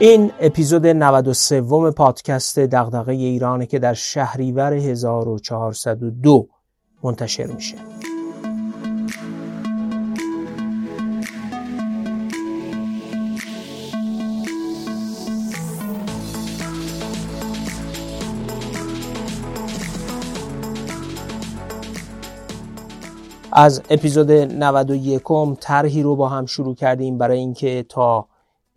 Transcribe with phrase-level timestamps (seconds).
[0.00, 6.48] این اپیزود 93 پادکست دغدغه ایرانه که در شهریور 1402
[7.02, 7.76] منتشر میشه.
[23.52, 25.22] از اپیزود 91
[25.60, 28.27] طرحی رو با هم شروع کردیم برای اینکه تا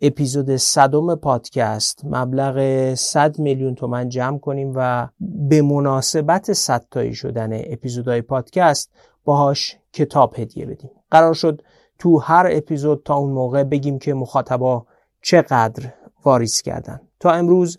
[0.04, 2.04] اپیزود صدم پادکست.
[2.04, 8.90] مبلغ 100 میلیون تومن جمع کنیم و به مناسبت 100 تایی شدن اپیزودهای پادکست
[9.24, 10.90] باهاش کتاب هدیه بدیم.
[11.10, 11.62] قرار شد
[11.98, 14.86] تو هر اپیزود تا اون موقع بگیم که مخاطبا
[15.22, 15.92] چقدر
[16.24, 17.00] واریز کردن.
[17.20, 17.78] تا امروز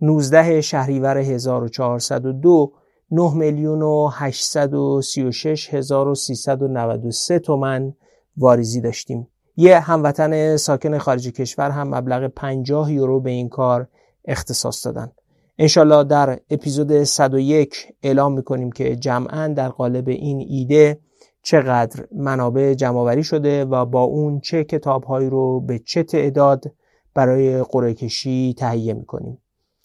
[0.00, 2.72] 19 شهریور 1402
[3.10, 7.94] 9 میلیون و 836 هزار و 393 تومن
[8.36, 9.28] واریزی داشتیم.
[9.60, 13.88] یه هموطن ساکن خارج کشور هم مبلغ 50 یورو به این کار
[14.24, 15.12] اختصاص دادن.
[15.58, 21.00] انشالله در اپیزود 101 اعلام می‌کنیم که جمعا در قالب این ایده
[21.42, 26.64] چقدر منابع جمعآوری شده و با اون چه کتابهایی رو به چه تعداد
[27.14, 29.38] برای قرعه کشی تهیه می‌کنیم.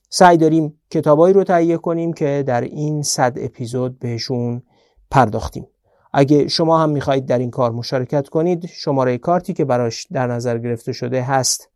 [0.10, 4.62] سعی داریم کتابایی رو تهیه کنیم که در این صد اپیزود بهشون
[5.12, 5.68] پرداختیم.
[6.18, 10.58] اگه شما هم می‌خواهید در این کار مشارکت کنید شماره کارتی که براش در نظر
[10.58, 11.70] گرفته شده هست.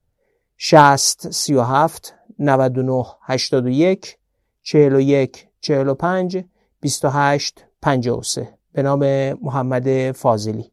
[0.58, 4.17] 60 37 99 81
[4.62, 6.44] 41 45
[6.82, 9.00] 28 53 به نام
[9.42, 10.72] محمد فاضلی.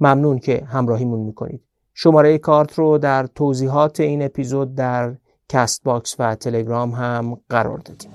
[0.00, 1.62] ممنون که همراهیمون می‌کنید.
[1.94, 5.16] شماره کارت رو در توضیحات این اپیزود در
[5.48, 8.10] کست باکس و تلگرام هم قرار دادیم.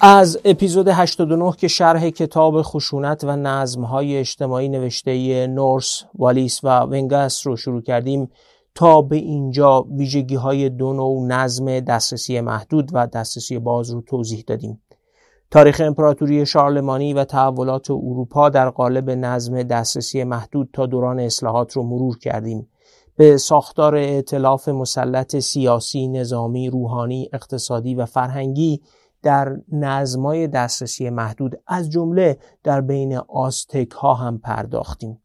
[0.00, 7.46] از اپیزود 89 که شرح کتاب خشونت و نظمهای اجتماعی نوشته نورس، والیس و ونگس
[7.46, 8.30] رو شروع کردیم
[8.74, 14.44] تا به اینجا ویژگی های دو نوع نظم دسترسی محدود و دسترسی باز رو توضیح
[14.46, 14.82] دادیم.
[15.50, 21.82] تاریخ امپراتوری شارلمانی و تحولات اروپا در قالب نظم دسترسی محدود تا دوران اصلاحات رو
[21.82, 22.68] مرور کردیم.
[23.16, 28.80] به ساختار اعتلاف مسلط سیاسی، نظامی، روحانی، اقتصادی و فرهنگی
[29.22, 35.18] در نظمای دسترسی محدود از جمله در بین آستک ها هم پرداختیم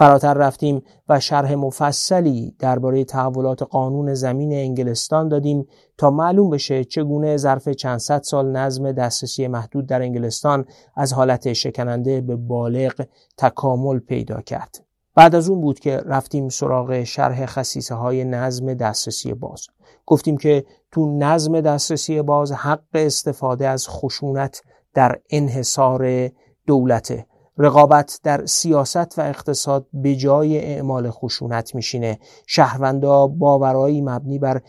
[0.00, 5.66] فراتر رفتیم و شرح مفصلی درباره تحولات قانون زمین انگلستان دادیم
[5.98, 10.64] تا معلوم بشه چگونه ظرف چند صد سال نظم دسترسی محدود در انگلستان
[10.96, 14.84] از حالت شکننده به بالغ تکامل پیدا کرد.
[15.14, 19.66] بعد از اون بود که رفتیم سراغ شرح خصیصه های نظم دسترسی باز.
[20.10, 24.62] گفتیم که تو نظم دسترسی باز حق استفاده از خشونت
[24.94, 26.30] در انحصار
[26.66, 27.26] دولته.
[27.58, 32.18] رقابت در سیاست و اقتصاد به جای اعمال خشونت میشینه.
[32.46, 34.60] شهروندا باورایی مبنی بر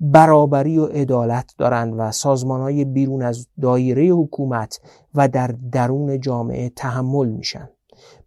[0.00, 4.80] برابری و عدالت دارند و سازمان های بیرون از دایره حکومت
[5.14, 7.68] و در درون جامعه تحمل میشن.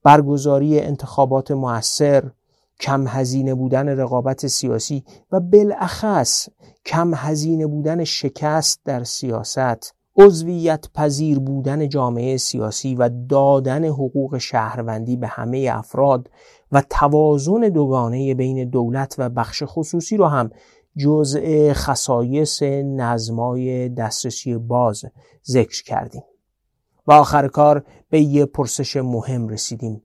[0.03, 2.31] برگزاری انتخابات موثر
[2.79, 6.49] کم هزینه بودن رقابت سیاسی و بالاخص
[6.85, 15.17] کم هزینه بودن شکست در سیاست عضویت پذیر بودن جامعه سیاسی و دادن حقوق شهروندی
[15.17, 16.29] به همه افراد
[16.71, 20.51] و توازن دوگانه بین دولت و بخش خصوصی رو هم
[20.97, 25.05] جزء خصایص نظمای دسترسی باز
[25.45, 26.23] ذکر کردیم.
[27.07, 30.01] و آخر کار به یه پرسش مهم رسیدیم.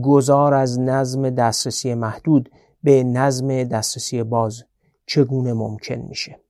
[0.00, 2.50] گذار از نظم دسترسی محدود
[2.82, 4.64] به نظم دسترسی باز
[5.06, 6.40] چگونه ممکن میشه؟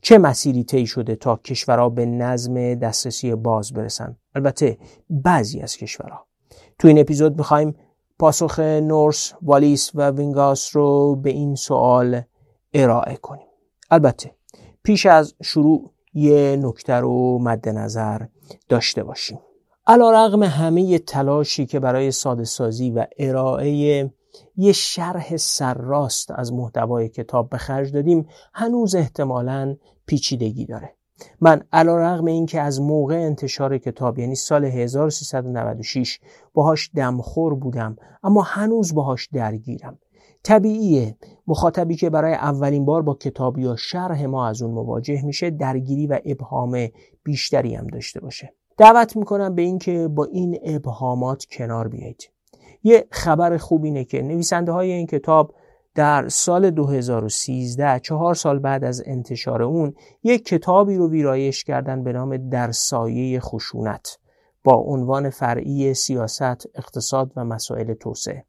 [0.00, 4.78] چه مسیری طی شده تا کشورها به نظم دسترسی باز برسن؟ البته
[5.10, 6.26] بعضی از کشورها.
[6.78, 7.74] تو این اپیزود می‌خوایم
[8.18, 12.22] پاسخ نورس، والیس و وینگاس رو به این سوال
[12.74, 13.46] ارائه کنیم.
[13.90, 14.34] البته
[14.82, 18.22] پیش از شروع یه نکته رو مد نظر
[18.68, 19.38] داشته باشیم.
[19.90, 23.68] علا رغم همه تلاشی که برای ساده سازی و ارائه
[24.56, 29.76] یه شرح سرراست از محتوای کتاب به خرج دادیم هنوز احتمالا
[30.06, 30.94] پیچیدگی داره.
[31.40, 36.20] من علا رغم این که از موقع انتشار کتاب یعنی سال 1396
[36.54, 39.98] باهاش دمخور بودم اما هنوز باهاش درگیرم.
[40.42, 45.50] طبیعیه مخاطبی که برای اولین بار با کتاب یا شرح ما از اون مواجه میشه
[45.50, 46.88] درگیری و ابهام
[47.24, 48.57] بیشتری هم داشته باشه.
[48.78, 52.30] دعوت می‌کنم به اینکه با این ابهامات کنار بیایید
[52.82, 55.54] یه خبر خوب اینه که نویسنده های این کتاب
[55.94, 62.12] در سال 2013 چهار سال بعد از انتشار اون یک کتابی رو ویرایش کردن به
[62.12, 64.18] نام در سایه خشونت
[64.64, 68.44] با عنوان فرعی سیاست، اقتصاد و مسائل توسعه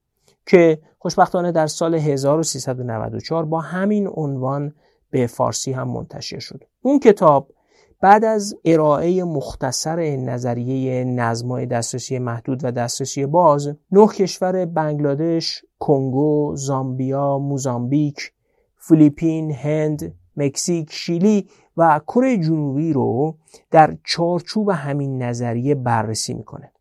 [0.46, 4.74] که خوشبختانه در سال 1394 با همین عنوان
[5.10, 6.64] به فارسی هم منتشر شد.
[6.82, 7.52] اون کتاب
[8.01, 16.56] بعد از ارائه مختصر نظریه نظمای دسترسی محدود و دسترسی باز نه کشور بنگلادش، کنگو،
[16.56, 18.34] زامبیا، موزامبیک،
[18.78, 23.38] فیلیپین، هند، مکزیک، شیلی و کره جنوبی رو
[23.72, 26.72] در چارچوب همین نظریه بررسی می‌کنه.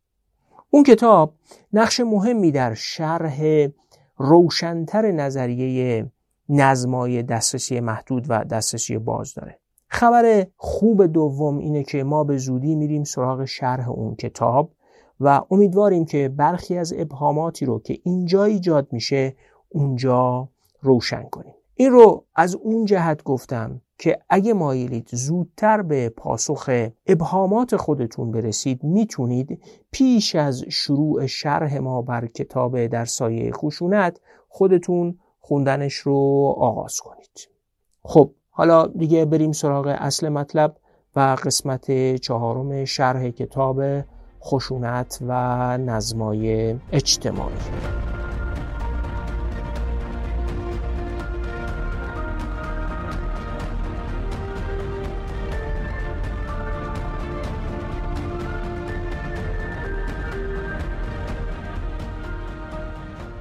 [0.70, 1.34] اون کتاب
[1.72, 3.68] نقش مهمی در شرح
[4.16, 6.10] روشنتر نظریه
[6.48, 9.57] نظمای دسترسی محدود و دسترسی باز داره.
[9.88, 14.70] خبر خوب دوم اینه که ما به زودی میریم سراغ شرح اون کتاب
[15.20, 19.36] و امیدواریم که برخی از ابهاماتی رو که اینجا ایجاد میشه
[19.68, 20.48] اونجا
[20.80, 21.54] روشن کنیم.
[21.74, 26.70] این رو از اون جهت گفتم که اگه مایلید زودتر به پاسخ
[27.06, 35.18] ابهامات خودتون برسید می‌تونید پیش از شروع شرح ما بر کتاب در سایه خشونت خودتون
[35.40, 36.16] خوندنش رو
[36.58, 37.48] آغاز کنید.
[38.02, 40.76] خب حالا دیگه بریم سراغ اصل مطلب
[41.16, 43.82] و قسمت چهارم شرح کتاب
[44.42, 45.32] خشونت و
[45.78, 47.54] نظمای اجتماعی.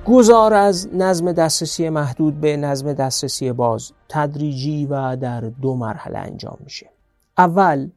[0.08, 3.92] گذار از نظم دسترسی محدود به نظم دسترسی باز.
[4.10, 6.90] تدریجی و در دو مرحله انجام میشه.
[7.38, 7.90] اول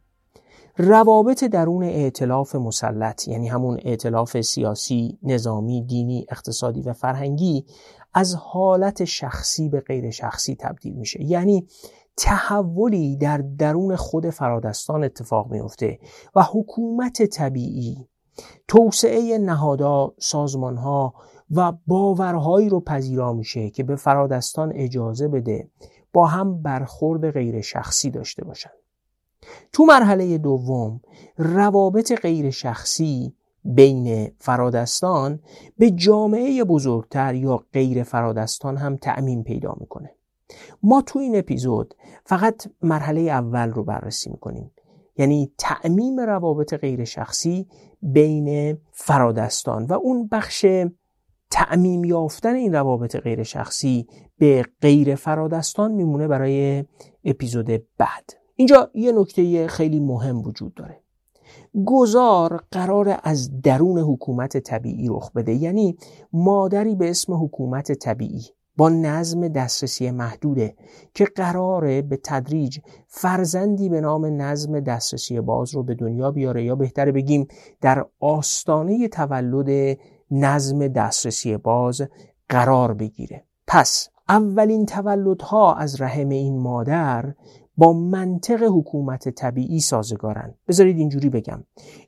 [0.76, 7.64] روابط درون ائتلاف مسلط یعنی همون ائتلاف سیاسی، نظامی، دینی، اقتصادی و فرهنگی
[8.14, 11.24] از حالت شخصی به غیر شخصی تبدیل میشه.
[11.24, 11.66] یعنی
[12.16, 15.98] تحولی در درون خود فرادستان اتفاق میفته
[16.34, 18.08] و حکومت طبیعی
[18.68, 21.14] توسعه نهادها، سازمانها
[21.50, 25.68] و باورهایی رو پذیرا میشه که به فرادستان اجازه بده
[26.12, 28.70] با هم برخورد غیر شخصی داشته باشن.
[29.72, 31.00] تو مرحله دوم
[31.36, 35.40] روابط غیر شخصی بین فرادستان
[35.78, 40.10] به جامعه بزرگتر یا غیر فرادستان هم تعمین پیدا می‌کنه.
[40.82, 41.94] ما تو این اپیزود
[42.24, 44.70] فقط مرحله اول رو بررسی می‌کنیم.
[45.18, 47.66] یعنی تعمیم روابط غیر شخصی
[48.02, 50.66] بین فرادستان و اون بخش
[51.50, 54.06] تعمیم یافتن این روابط غیر شخصی
[54.38, 56.84] به غیر فرادستان میمونه برای
[57.24, 57.66] اپیزود
[57.98, 58.30] بعد.
[58.56, 61.00] اینجا یه نکته خیلی مهم وجود داره.
[61.86, 65.96] گذار قرار از درون حکومت طبیعی رخ بده یعنی
[66.32, 68.42] مادری به اسم حکومت طبیعی
[68.76, 70.74] با نظم دسترسی محدوده
[71.14, 76.74] که قراره به تدریج فرزندی به نام نظم دسترسی باز رو به دنیا بیاره یا
[76.74, 77.46] بهتره بگیم
[77.80, 79.98] در آستانه تولد
[80.30, 82.02] نظم دسترسی باز
[82.48, 83.44] قرار بگیره.
[83.66, 87.34] پس اولین تولدها از رحم این مادر
[87.76, 91.64] با منطق حکومت طبیعی سازگارن بذارید اینجوری بگم.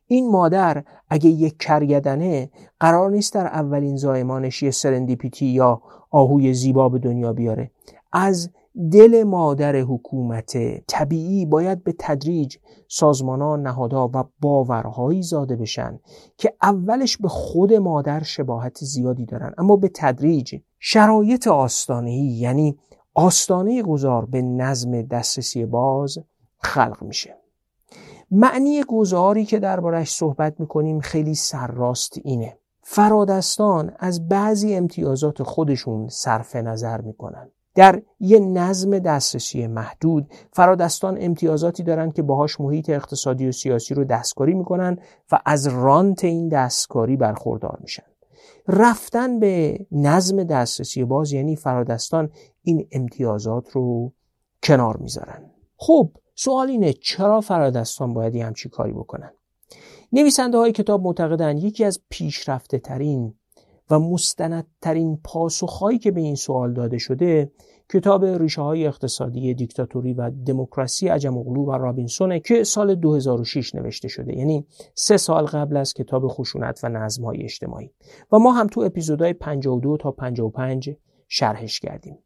[0.06, 2.50] این مادر اگه یک کرگدنه
[2.80, 7.70] قرار نیست در اولین زایمانش یه سرندیپیتی یا آهوی زیبا به دنیا بیاره.
[8.12, 8.50] از
[8.92, 12.56] دل مادر حکومت طبیعی باید به تدریج
[12.88, 16.00] سازمانان نهادها و باورهایی زاده بشن
[16.36, 22.78] که اولش به خود مادر شباهت زیادی دارن اما به تدریج شرایط آستانهی یعنی
[23.14, 26.18] آستانه گذار به نظم دسترسی باز
[26.58, 27.36] خلق میشه.
[28.30, 32.58] معنی گذاری که دربارش صحبت می‌کنیم خیلی سرراست اینه.
[32.82, 37.50] فرادستان از بعضی امتیازات خودشون صرف نظر می‌کنن.
[37.74, 40.30] در یه نظم دسترسی محدود.
[40.52, 44.98] فرادستان امتیازاتی دارند که باهاش محیط اقتصادی و سیاسی رو دستکاری می‌کنن
[45.32, 48.02] و از رانت این دستکاری برخوردار میشن.
[48.68, 52.30] رفتن به نظم دسترسی باز یعنی فرادستان
[52.62, 54.12] این امتیازات رو
[54.62, 55.50] کنار می‌ذارن.
[55.76, 59.30] خب سوال اینه چرا فرادستان باید همچی کاری بکنن؟
[60.12, 63.34] نویسنده های کتاب معتقدن یکی از پیشرفته ترین
[63.90, 67.52] و مستندترین پاسخهایی که به این سوال داده شده
[67.92, 74.08] کتاب ریشه های اقتصادی دیکتاتوری و دموکراسی عجم اغلو و رابینسونه که سال 2006 نوشته
[74.08, 74.36] شده.
[74.36, 77.90] یعنی سه سال قبل از کتاب خشونت و نظم های اجتماعی.
[78.32, 80.90] و ما هم تو اپیزودهای 52 تا 55
[81.28, 82.18] شرحش کردیم.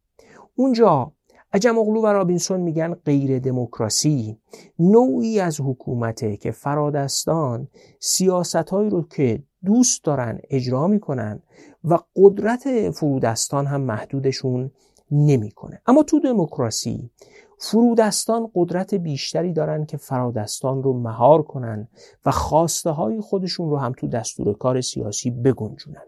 [0.54, 1.12] اونجا
[1.52, 4.38] عجم اغلو و رابینسون میگن غیر دموکراسی
[4.78, 7.68] نوعی از حکومته که فرادستان
[8.00, 11.42] سیاستهایی رو که دوست دارن اجرا می‌کنن
[11.84, 14.70] و قدرت فرودستان هم محدودشون
[15.10, 15.82] نمی‌کنه.
[15.86, 17.10] اما تو دموکراسی
[17.58, 21.88] فرودستان قدرت بیشتری دارن که فرادستان رو مهار کنن
[22.26, 26.02] و خواسته های خودشون رو هم تو دستور کار سیاسی بگنجونن.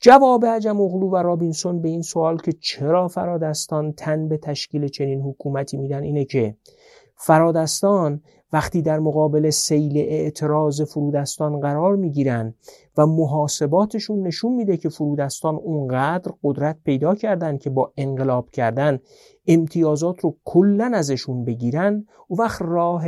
[0.00, 5.20] جواب عجم اغلو و رابینسون به این سوال که چرا فرادستان تن به تشکیل چنین
[5.20, 6.56] حکومتی میدن اینه که
[7.24, 8.20] فرادستان
[8.52, 12.54] وقتی در مقابل سیل اعتراض فرودستان قرار می‌گیرن
[12.96, 18.98] و محاسباتشون نشون میده که فرودستان اونقدر قدرت پیدا کردن که با انقلاب کردن
[19.46, 23.04] امتیازات رو کلا ازشون بگیرن و وقت راه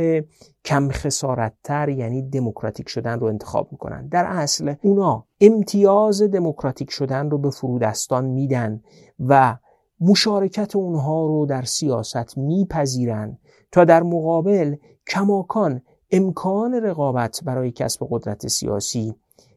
[0.65, 4.07] کم خسارتتر یعنی دموکراتیک شدن رو انتخاب می‌کنن.
[4.07, 8.81] در اصل اونا امتیاز دموکراتیک شدن رو به فرودستان میدن
[9.19, 9.57] و
[9.99, 13.37] مشارکت اونها رو در سیاست میپذیرن
[13.71, 14.75] تا در مقابل
[15.07, 19.15] کماکان امکان رقابت برای کسب قدرت سیاسی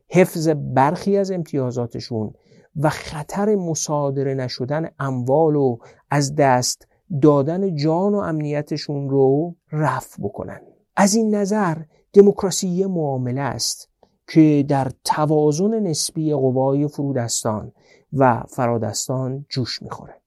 [0.08, 2.34] حفظ برخی از امتیازاتشون
[2.76, 5.78] و خطر مصادره نشدن اموال و
[6.10, 6.86] از دست
[7.22, 10.60] دادن جان و امنیتشون رو رفع بکنن.
[10.96, 11.76] از این نظر
[12.12, 13.88] دموکراسی معامله است
[14.28, 17.72] که در توازن نسبی قوای فرودستان
[18.12, 20.17] و فرادستان جوش می‌خوره.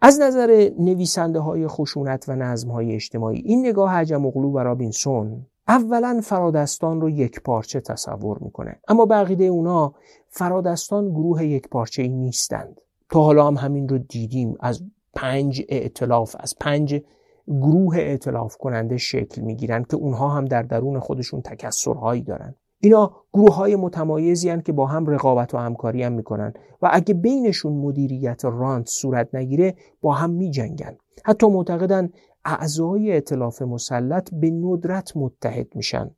[0.00, 6.20] از نظر نویسنده های خشونت و نظم های اجتماعی این نگاه اغلو و رابینسون اولا
[6.24, 8.80] فرادستان رو یک پارچه تصور می‌کنه.
[8.88, 9.94] اما بقیده اونا
[10.28, 12.80] فرادستان گروه یک پارچه ای نیستند.
[13.10, 14.56] تا حالا هم همین رو دیدیم.
[14.60, 14.82] از
[15.14, 17.02] پنج ائتلاف از پنج
[17.46, 22.54] گروه ائتلاف کننده شکل می‌گیرند که اونها هم در درون خودشون تکسرهایی دارن.
[22.80, 27.72] اینا گروه های متمایزی که با هم رقابت و همکاری هم می‌کنن و اگه بینشون
[27.72, 30.96] مدیریت رانت صورت نگیره با هم میجنگن.
[31.24, 32.10] حتی معتقدن
[32.44, 36.10] اعضای اعتلاف مسلط به ندرت متحد میشن.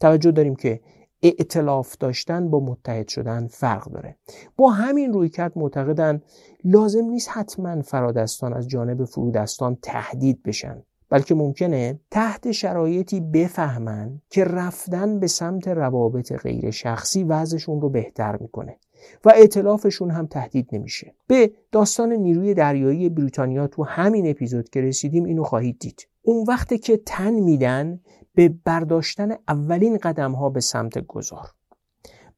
[0.00, 0.80] توجه داریم که
[1.22, 4.16] ائتلاف داشتن با متحد شدن فرق داره.
[4.56, 6.22] با همین رویکرد معتقدن
[6.64, 10.82] لازم نیست حتما فرادستان از جانب فرودستان تهدید بشن.
[11.08, 18.36] بلکه ممکنه تحت شرایطی بفهمن که رفتن به سمت روابط غیر شخصی وضعشون رو بهتر
[18.36, 18.78] می‌کنه
[19.24, 21.14] و اعتلافشون هم تهدید نمیشه.
[21.26, 26.08] به داستان نیروی دریایی بریتانیا تو همین اپیزود که رسیدیم اینو خواهید دید.
[26.22, 28.00] اون وقتی که تن میدن
[28.34, 31.46] به برداشتن اولین قدم ها به سمت گذار.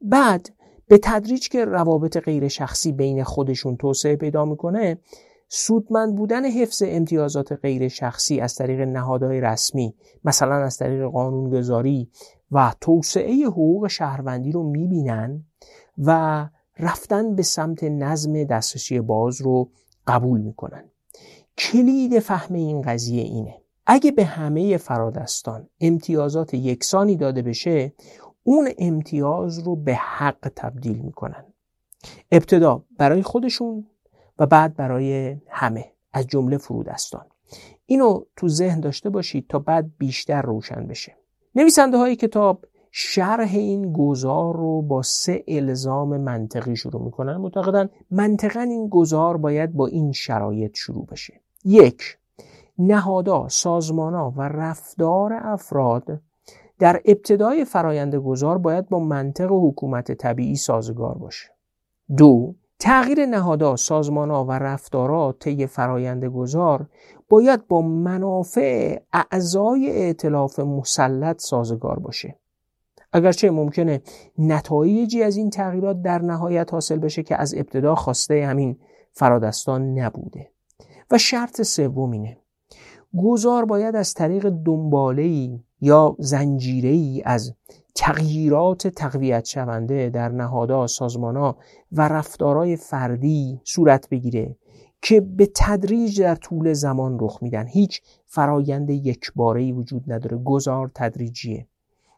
[0.00, 0.50] بعد
[0.88, 4.98] به تدریج که روابط غیر شخصی بین خودشون توسعه پیدا می‌کنه
[5.48, 12.10] سودمند بودن حفظ امتیازات غیر شخصی از طریق نهادهای رسمی مثلا از طریق قانونگذاری
[12.50, 15.44] و توسعه حقوق شهروندی رو می‌بینن
[15.98, 16.48] و
[16.78, 19.70] رفتن به سمت نظم دسترسی باز رو
[20.06, 20.84] قبول می‌کنن.
[21.58, 23.54] کلید فهم این قضیه اینه.
[23.86, 27.92] اگه به همه فرادستان امتیازات یکسانی داده بشه
[28.42, 31.44] اون امتیاز رو به حق تبدیل می‌کنن.
[32.32, 33.86] ابتدا برای خودشون
[34.38, 37.26] و بعد برای همه از جمله فرودستان.
[37.86, 41.16] اینو تو ذهن داشته باشید تا بعد بیشتر روشن بشه.
[41.54, 47.36] نویسنده های کتاب شرح این گذار رو با سه الزام منطقی شروع می‌کنن.
[47.36, 51.40] معتقدن منطقا این گذار باید با این شرایط شروع بشه.
[51.64, 52.18] یک
[52.78, 56.20] نهادا سازمانا و رفتار افراد
[56.78, 61.48] در ابتدای فرایند گذار باید با منطق حکومت طبیعی سازگار باشه.
[62.16, 66.86] دو تغییر نهادها سازمانها و رفتارها طی فرایند گذار
[67.28, 72.38] باید با منافع اعضای ائتلاف مسلط سازگار باشه.
[73.12, 74.02] اگرچه ممکنه
[74.38, 78.78] نتایجی از این تغییرات در نهایت حاصل بشه که از ابتدا خواسته همین
[79.12, 80.50] فرادستان نبوده.
[81.10, 82.38] و شرط سوم اینه
[83.22, 87.54] گذار باید از طریق دنباله یا زنجیره از
[87.96, 91.58] تغییرات تقویت شونده در نهادها سازمانها
[91.92, 94.56] و رفتارهای فردی صورت بگیره
[95.02, 97.66] که به تدریج در طول زمان رخ میدن.
[97.66, 100.36] هیچ فرایند یکباره وجود نداره.
[100.36, 101.66] گذار تدریجیه.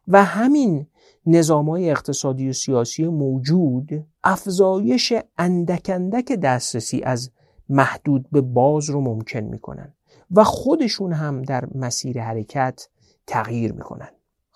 [0.09, 0.87] و همین
[1.27, 7.31] نظام های اقتصادی و سیاسی موجود افزایش اندکندک دسترسی از
[7.69, 9.95] محدود به باز رو ممکن می‌کنن
[10.31, 12.89] و خودشون هم در مسیر حرکت
[13.27, 14.09] تغییر می‌کنن.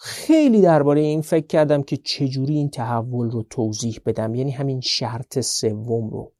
[0.04, 4.34] خیلی درباره این فکر کردم که چجوری این تحول رو توضیح بدم.
[4.34, 6.32] یعنی همین شرط سوم رو.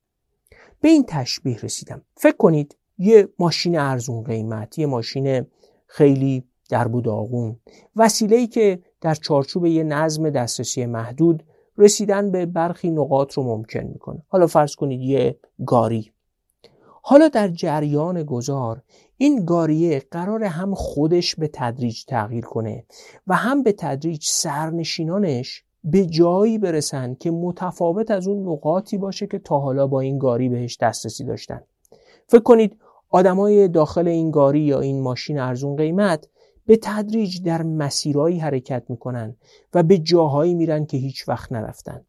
[0.81, 2.03] به این تشبیه رسیدم.
[2.17, 5.47] فکر کنید یه ماشین ارزون قیمت یه ماشین
[5.87, 7.61] خیلی درب و داغون
[7.97, 11.45] وسیله ای که در چارچوب یه نظم دسترسی محدود
[11.79, 14.23] رسیدن به برخی نقاط رو ممکن می‌کنه.
[14.29, 16.13] حالا فرض کنید یه گاری.
[17.03, 18.83] حالا در جریان گذار
[19.23, 22.85] این گاریه قرار هم خودش به تدریج تغییر کنه
[23.27, 29.39] و هم به تدریج سرنشینانش به جایی برسن که متفاوت از اون نقاطی باشه که
[29.39, 31.61] تا حالا با این گاری بهش دسترسی داشتن.
[32.27, 32.77] فکر کنید
[33.11, 36.29] آدمای داخل این گاری یا این ماشین ارزون قیمت
[36.67, 39.37] به تدریج در مسیرهایی حرکت می‌کنن
[39.75, 42.05] و به جاهایی میرن که هیچ وقت نرفتن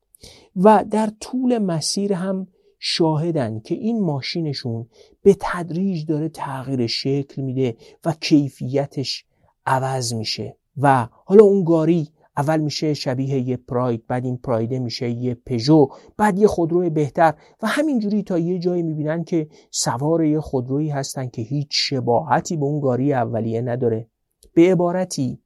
[0.56, 2.48] و در طول مسیر هم
[2.86, 4.88] شاهدن که این ماشینشون
[5.22, 9.26] به تدریج داره تغییر شکل میده و کیفیتش
[9.66, 10.58] عوض میشه.
[10.78, 15.88] و حالا اون گاری اول میشه شبیه یه پراید بعد این پرایده میشه یه پژو
[16.18, 21.28] بعد یه خودروی بهتر و همینجوری تا یه جایی می‌بینن که سوار یه خودرویی هستن
[21.28, 24.08] که هیچ شباهتی به اون گاری اولیه نداره.
[24.54, 25.40] به عبارتی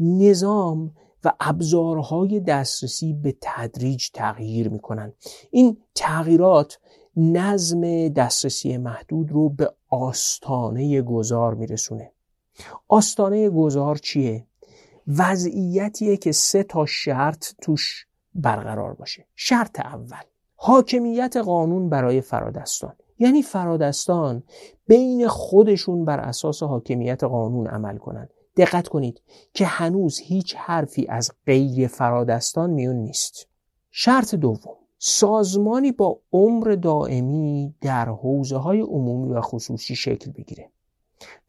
[0.00, 0.92] نظام
[1.26, 5.12] و ابزارهای دسترسی به تدریج تغییر می‌کنن
[5.50, 6.78] این تغییرات
[7.16, 12.12] نظم دسترسی محدود رو به آستانه گذار میرسونه.
[12.88, 14.46] آستانه گذار چیه؟
[15.08, 19.26] وضعیتیه که سه تا شرط توش برقرار باشه.
[19.36, 20.22] شرط اول
[20.56, 22.94] حاکمیت قانون برای فرادستان.
[23.18, 24.42] یعنی فرادستان
[24.86, 29.22] بین خودشون بر اساس حاکمیت قانون عمل کنند دقت کنید
[29.54, 33.48] که هنوز هیچ حرفی از غیر فرادستان میون نیست.
[33.90, 40.70] شرط دوم سازمانی با عمر دائمی در حوزه های عمومی و خصوصی شکل بگیره.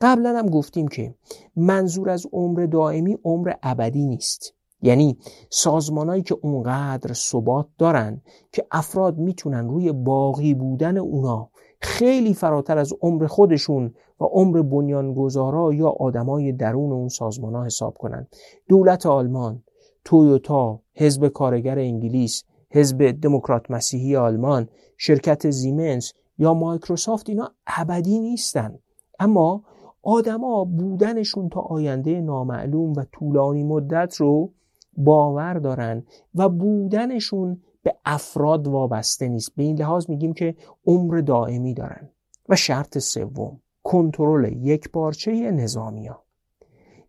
[0.01, 1.15] قبلا هم گفتیم که
[1.55, 4.53] منظور از عمر دائمی عمر ابدی نیست.
[4.81, 5.17] یعنی
[5.49, 8.21] سازمانهایی که اونقدر ثبات دارن
[8.51, 11.49] که افراد می‌تونن روی باقی بودن اونا
[11.79, 17.97] خیلی فراتر از عمر خودشون و عمر بنیانگذارا یا آدمای درون اون سازمان ها حساب
[17.97, 18.27] کنن.
[18.69, 19.63] دولت آلمان
[20.05, 28.79] تویوتا حزب کارگر انگلیس حزب دموکرات مسیحی آلمان شرکت زیمنس یا مایکروسافت اینا ابدی نیستن.
[29.19, 29.63] اما
[30.03, 34.51] آدما بودنشون تا آینده نامعلوم و طولانی مدت رو
[34.97, 36.03] باور دارن
[36.35, 39.55] و بودنشون به افراد وابسته نیست.
[39.55, 40.55] به این لحاظ میگیم که
[40.87, 42.09] عمر دائمی دارن
[42.49, 46.23] و شرط سوم کنترل یک پارچه نظامی ها.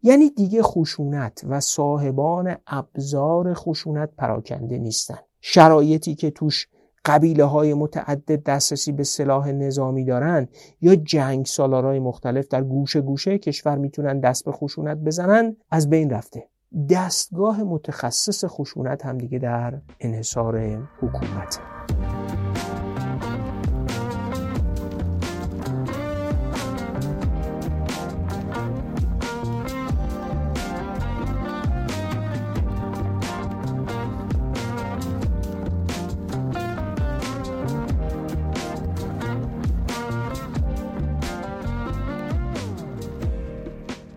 [0.02, 5.18] یعنی دیگه خشونت و صاحبان ابزار خشونت پراکنده نیستن.
[5.40, 6.68] شرایطی که توش
[7.04, 10.48] قبیله های متعدد دسترسی به سلاح نظامی دارن
[10.80, 16.10] یا جنگ سالارای مختلف در گوشه گوشه کشور می‌تونن دست به خشونت بزنن از بین
[16.10, 16.48] رفته.
[16.90, 21.60] دستگاه متخصص خشونت هم دیگه در انحصار حکومت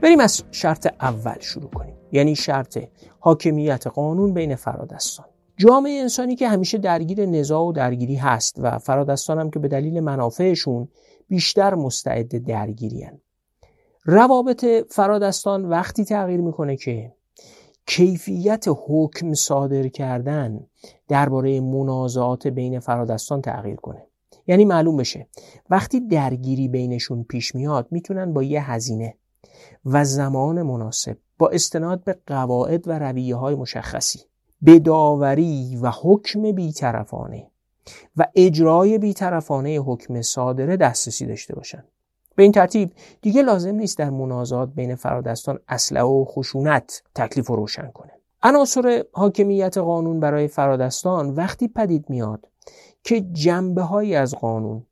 [0.01, 1.95] بریم از شرط اول شروع کنیم.
[2.11, 2.77] یعنی شرط
[3.19, 5.25] حاکمیت قانون بین فرادستان.
[5.57, 9.99] جامعه انسانی که همیشه درگیر نزاع و درگیری هست و فرادستان هم که به دلیل
[9.99, 10.87] منافعشون
[11.27, 13.19] بیشتر مستعد درگیری هن.
[14.05, 17.13] روابط فرادستان وقتی تغییر می‌کنه که
[17.85, 20.59] کیفیت حکم صادر کردن
[21.07, 24.07] درباره منازعات بین فرادستان تغییر کنه.
[24.47, 25.27] یعنی معلوم بشه
[25.69, 29.15] وقتی درگیری بینشون پیش میاد می‌تونن با یه هزینه
[29.85, 34.19] و زمان مناسب با استناد به قواعد و رویه های مشخصی
[34.61, 37.51] به داوری و حکم بیطرفانه
[38.17, 41.87] و اجرای بیطرفانه حکم صادره دسترسی داشته باشند.
[42.35, 47.55] به این ترتیب دیگه لازم نیست در منازعات بین فرادستان اسلحه و خشونت تکلیف رو
[47.55, 48.11] روشن کنه.
[48.43, 52.47] عناصر حاکمیت قانون برای فرادستان وقتی پدید میاد
[53.03, 54.85] که جنبه های از قانون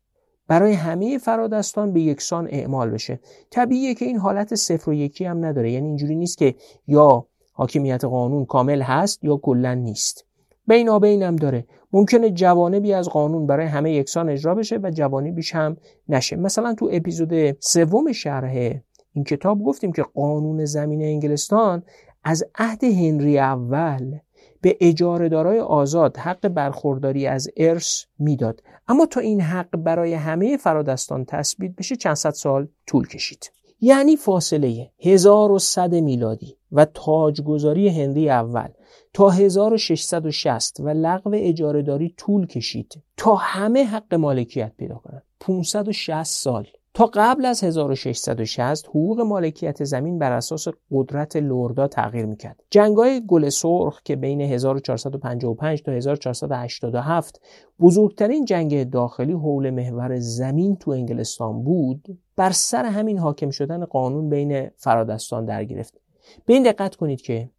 [0.50, 3.20] برای همه فرادستان به یکسان اعمال بشه.
[3.50, 5.72] طبیعیه که این حالت صفر و یکی هم نداره.
[5.72, 6.56] یعنی اینجوری نیست که
[6.88, 10.26] یا حاکمیت قانون کامل هست یا کلا نیست.
[10.68, 11.66] بینابین هم داره.
[11.94, 15.78] ممکنه جوانبی از قانون برای همه یکسان اجرا بشه و جوانبیش هم
[16.10, 16.36] نشه.
[16.36, 18.82] مثلا تو اپیزود سوم شرح
[19.14, 21.84] این کتاب گفتیم که قانون زمین انگلستان
[22.24, 24.18] از عهد هنری اول
[24.62, 28.64] به اجاره آزاد حق برخورداری از ارث می‌داد.
[28.88, 33.52] اما تا این حق برای همه فرادستان تثبیت بشه چند صد سال طول کشید.
[33.82, 38.68] یعنی فاصله 1100 میلادی و تاجگذاری هنری اول
[39.14, 45.24] تا 1660 و لغو اجارهداری طول کشید تا همه حق مالکیت پیدا کنند.
[45.40, 46.68] 560 سال.
[46.94, 52.64] تا قبل از 1660 حقوق مالکیت زمین بر اساس قدرت لوردا تغییر می‌کرد.
[52.70, 57.42] جنگای گل سرخ که بین 1455 تا 1487
[57.80, 64.30] بزرگترین جنگ داخلی حول محور زمین تو انگلستان بود بر سر همین حاکم شدن قانون
[64.30, 66.02] بین فرادستان در گرفت.
[66.46, 67.50] به این دقت کنید که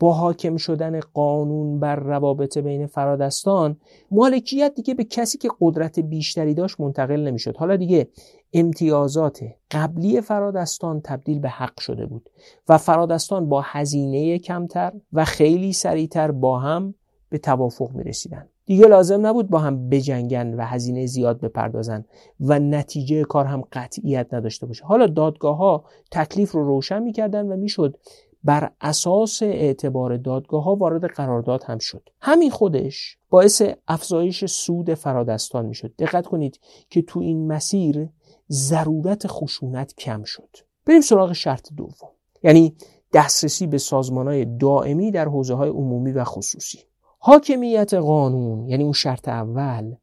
[0.00, 3.76] با حاکم شدن قانون بر روابط بین فرادستان
[4.10, 8.08] مالکیت دیگه به کسی که قدرت بیشتری داشت منتقل نمی‌شد حالا دیگه
[8.52, 12.30] امتیازات قبلی فرادستان تبدیل به حق شده بود
[12.68, 16.94] و فرادستان با هزینه کمتر و خیلی سریعتر با هم
[17.28, 18.48] به توافق می رسیدن.
[18.66, 22.04] دیگه لازم نبود با هم بجنگن و هزینه زیاد بپردازن
[22.40, 24.84] و نتیجه کار هم قطعیت نداشته باشه.
[24.84, 27.96] حالا دادگاه ها تکلیف رو روشن می‌کردن و می‌شد
[28.44, 32.08] بر اساس اعتبار دادگاه ها وارد قرارداد هم شد.
[32.20, 35.92] همین خودش باعث افزایش سود فرادستان می‌شد.
[35.98, 38.08] دقت کنید که تو این مسیر
[38.52, 40.48] ضرورت خشونت کم شد.
[40.86, 42.10] بریم سراغ شرط دوم.
[42.42, 42.76] یعنی
[43.12, 46.78] دسترسی به سازمان های دائمی در حوزه های عمومی و خصوصی.
[47.18, 49.94] حاکمیت قانون یعنی اون شرط اول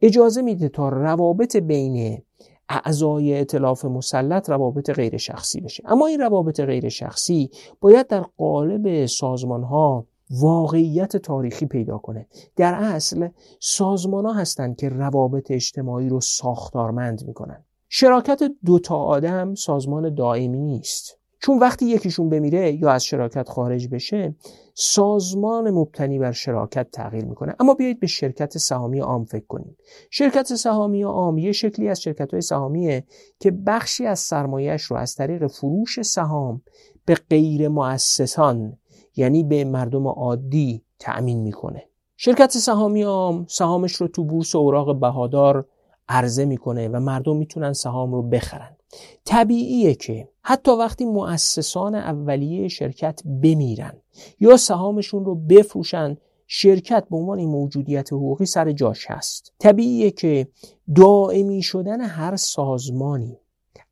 [0.00, 2.22] اجازه میده تا روابط بین
[2.68, 5.82] اعضای اطلاف مسلط روابط غیر شخصی بشه.
[5.86, 12.26] اما این روابط غیر شخصی باید در قالب سازمان ها واقعیت تاریخی پیدا کنه.
[12.56, 13.28] در اصل
[13.60, 17.64] سازمان ها هستند که روابط اجتماعی رو ساختارمند می‌کنن.
[17.88, 21.18] شراکت دوتا آدم سازمان دائمی نیست.
[21.44, 24.34] چون وقتی یکیشون بمیره یا از شراکت خارج بشه
[24.74, 27.54] سازمان مبتنی بر شراکت تغییر می‌کنه.
[27.60, 29.76] اما بیایید به شرکت سهامی عام فکر کنیم.
[30.10, 33.04] شرکت سهامی عام یه شکلی از شرکت های سهامیه
[33.40, 36.62] که بخشی از سرمایهش رو از طریق فروش سهام
[37.06, 38.78] به غیر مؤسسان
[39.16, 41.88] یعنی به مردم عادی تأمین می‌کنه.
[42.16, 45.66] شرکت سهامی عام سهامش رو تو بورس اوراق بهادار
[46.08, 48.76] عرضه می‌کنه و مردم می‌تونن سهام رو بخرن.
[49.24, 54.02] طبیعیه که حتی وقتی مؤسسان اولیه شرکت بمیرن
[54.40, 59.52] یا سهامشون رو بفروشن شرکت به عنوان موجودیت حقوقی سر جاش هست.
[59.58, 60.48] طبیعیه که
[60.94, 63.38] دائمی شدن هر سازمانی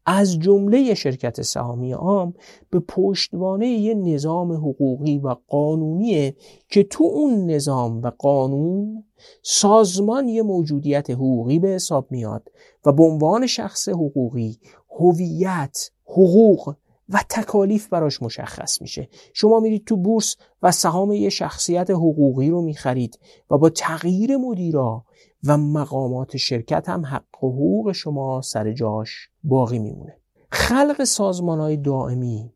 [0.07, 2.35] از جمله شرکت سهامی عام
[2.71, 6.37] به پشتوانه یه نظام حقوقی و قانونیه
[6.69, 9.05] که تو اون نظام و قانون
[9.43, 12.49] سازمان یه موجودیت حقوقی به حساب میاد
[12.85, 14.59] و به عنوان شخص حقوقی
[14.99, 16.75] هویت حقوق
[17.09, 19.09] و تکالیف براش مشخص میشه.
[19.35, 23.19] شما میرید تو بورس و سهام یه شخصیت حقوقی رو می‌خرید
[23.51, 25.05] و با تغییر مدیرا
[25.45, 30.17] و مقامات شرکت هم حق و حقوق شما سر جاش باقی میمونه.
[30.51, 32.53] خلق سازمان های دائمی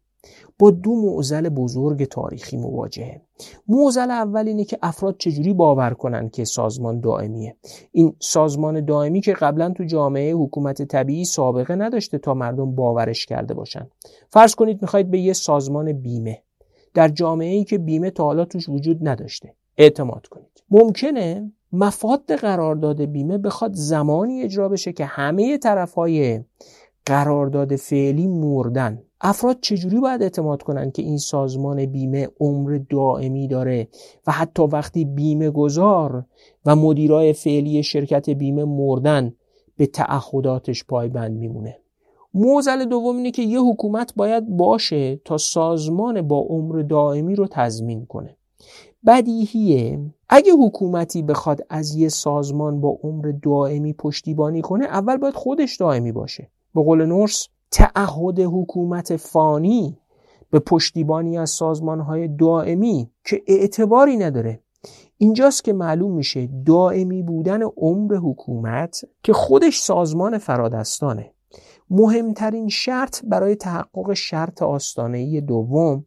[0.59, 3.23] با دو معضل بزرگ تاریخی مواجهه.
[3.69, 7.57] معضل اول اینه که افراد چجوری باور کنن که سازمان دائمیه.
[7.93, 13.55] این سازمان دائمی که قبلا تو جامعه حکومت طبیعی سابقه نداشته تا مردم باورش کرده
[13.55, 13.89] باشن.
[14.31, 16.43] فرض کنید می‌خواید به یه سازمان بیمه.
[16.95, 19.55] در جامعه ای که بیمه تا حالا توش وجود نداشته.
[19.79, 20.63] اعتماد کنید.
[20.71, 26.41] ممکنه مفاد قرارداد بیمه بخواد زمانی اجرا بشه که همه طرفهای
[27.07, 29.03] قرارداد فعلی مردن.
[29.21, 33.89] افراد چجوری باید اعتماد کنند که این سازمان بیمه عمر دائمی داره
[34.27, 36.25] و حتی وقتی بیمه گذار
[36.67, 39.35] و مدیرای فعلی شرکت بیمه مردن
[39.77, 41.79] به تعهداتش پایبند میمونه؟
[42.35, 48.07] موزل دوم اینه که یه حکومت باید باشه تا سازمان با عمر دائمی رو تضمین
[48.07, 48.37] کنه.
[49.07, 55.77] بدیهیه اگه حکومتی بخواد از یه سازمان با عمر دائمی پشتیبانی کنه اول باید خودش
[55.77, 56.51] دائمی باشه.
[56.77, 59.99] به قول نورس تعهد حکومت فانی
[60.51, 64.61] به پشتیبانی از سازمانهای دائمی که اعتباری نداره.
[65.19, 71.33] اینجاست که معلوم میشه دائمی بودن عمر حکومت که خودش سازمان فرادستانه.
[71.91, 76.05] مهمترین شرط برای تحقق شرط آستانهی دوم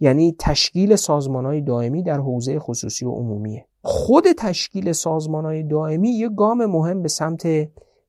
[0.00, 3.66] یعنی تشکیل سازمان های دائمی در حوزه خصوصی و عمومیه.
[3.82, 7.46] خود تشکیل سازمان های دائمی یه گام مهم به سمت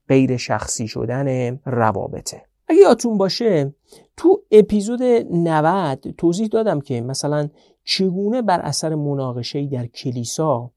[0.09, 2.41] غیر شخصی شدن روابطه.
[2.67, 3.73] اگه یادتون باشه
[4.17, 7.49] تو اپیزود 90 توضیح دادم که مثلا
[7.83, 10.71] چگونه بر اثر مناقشه در کلیسا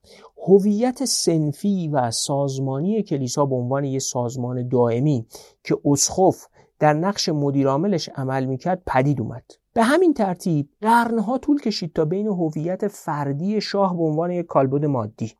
[0.47, 5.27] هویت سنفی و سازمانی کلیسا به عنوان یک سازمان دائمی
[5.65, 6.47] که اسخف
[6.79, 9.45] در نقش مدیرعاملش عمل می‌کرد پدید اومد.
[9.73, 14.85] به همین ترتیب قرنها طول کشید تا بین هویت فردی شاه به عنوان یک کالبد
[14.85, 15.33] مادی.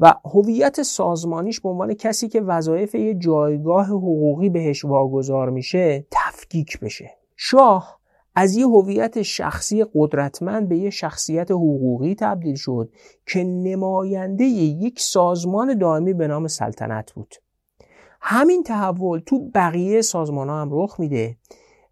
[0.00, 6.80] و هویت سازمانیش به عنوان کسی که وظایف یه جایگاه حقوقی بهش واگذار میشه تفکیک
[6.80, 7.10] بشه.
[7.36, 7.98] شاه
[8.34, 12.92] از یه هویت شخصی قدرتمند به یه شخصیت حقوقی تبدیل شد
[13.26, 17.34] که نماینده یک سازمان دائمی به نام سلطنت بود.
[18.20, 21.36] همین تحول تو بقیه سازمان ها هم رخ میده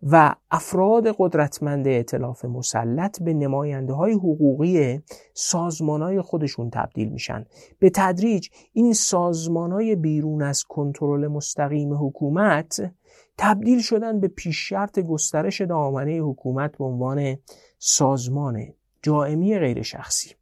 [0.03, 5.01] و افراد قدرتمند اطلاف مسلط به نماینده های حقوقی
[5.35, 7.45] سازمان های خودشون تبدیل میشن.
[7.79, 12.93] به تدریج این سازمان های بیرون از کنترل مستقیم حکومت
[13.39, 17.37] تبدیل شدن به پیش شرط گسترش دامنه حکومت به عنوان
[17.79, 18.67] سازمان
[19.03, 20.35] دائمی غیر شخصی.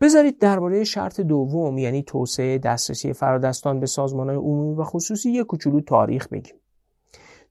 [0.00, 5.80] بذارید درباره شرط دوم یعنی توسعه دسترسی فرادستان به سازمان عمومی و خصوصی یک کوچولو
[5.80, 6.54] تاریخ بگیم.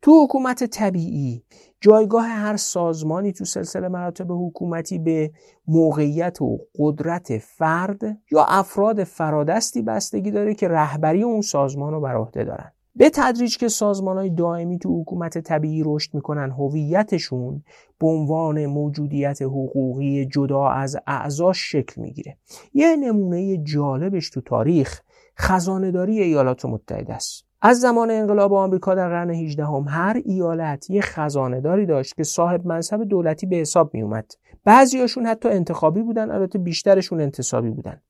[0.05, 1.43] تو حکومت طبیعی
[1.81, 5.31] جایگاه هر سازمانی تو سلسله مراتب حکومتی به
[5.67, 12.15] موقعیت و قدرت فرد یا افراد فرادستی بستگی داره که رهبری اون سازمان رو بر
[12.15, 12.71] عهده دارن.
[12.95, 17.63] به تدریج که سازمان های دائمی تو حکومت طبیعی رشد می‌کنن هویتشون
[17.99, 22.37] به عنوان موجودیت حقوقی جدا از اعضاش شکل می‌گیره.
[22.73, 25.01] یه نمونه جالبش تو تاریخ
[25.39, 27.45] خزانهداری ایالات متحده است.
[27.61, 32.23] از زمان انقلاب آمریکا در قرن 18 هم هر ایالت یه خزانه داری داشت که
[32.23, 34.31] صاحب منصب دولتی به حساب می اومد
[34.63, 38.01] بعضیاشون حتی انتخابی بودن البته بیشترشون انتصابی بودن.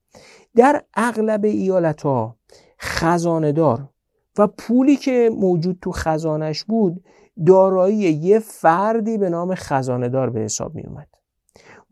[0.56, 2.38] در اغلب ایالت ها
[2.80, 3.90] خزانه دار
[4.38, 7.04] و پولی که موجود تو خزانش بود
[7.46, 11.08] دارایی یه فردی به نام خزانه دار به حساب می اومد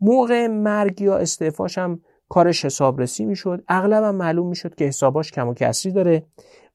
[0.00, 3.64] موقع مرگ یا استعفاش هم کارش حسابرسی می‌شد.
[3.68, 6.26] اغلب معلوم می‌شد که حساباش کم و کسری داره.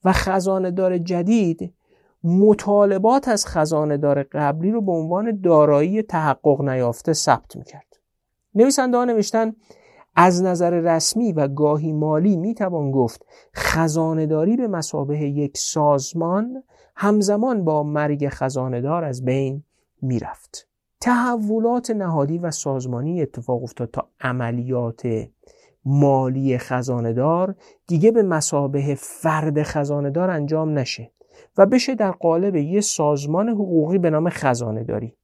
[0.06, 1.74] و خزانه دار جدید
[2.24, 8.00] مطالبات از خزانه دار قبلی رو به عنوان دارایی تحقق نیافته ثبت می‌کرد.
[8.56, 9.54] نویسنده ها نوشتن
[10.16, 16.64] از نظر رسمی و گاهی مالی می‌توان گفت خزانهداری به مسابه یک سازمان
[16.96, 19.64] همزمان با مرگ خزانهدار از بین
[20.02, 20.68] می‌رفت.
[21.02, 25.02] تحولات نهادی و سازمانی اتفاق افتاد تا عملیات
[25.89, 27.56] مالی خزاندار
[27.88, 31.12] دیگه به مسابه فرد خزاندار انجام نشه
[31.58, 35.15] و بشه در قالب یه سازمان حقوقی به نام خزانه داری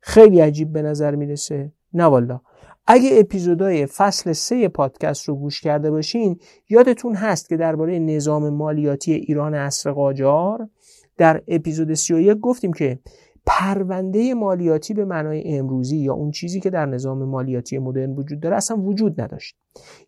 [0.00, 1.72] خیلی عجیب به نظر می‌رسه.
[1.92, 2.40] نه والا
[2.86, 9.12] اگه اپیزودهای فصل سه پادکست رو گوش کرده باشین یادتون هست که درباره نظام مالیاتی
[9.12, 10.68] ایران عصر قاجار
[11.16, 12.98] در اپیزود 31 گفتیم که
[13.46, 18.56] پرونده مالیاتی به معنای امروزی یا اون چیزی که در نظام مالیاتی مدرن وجود داره
[18.56, 19.56] اصلا وجود نداشت.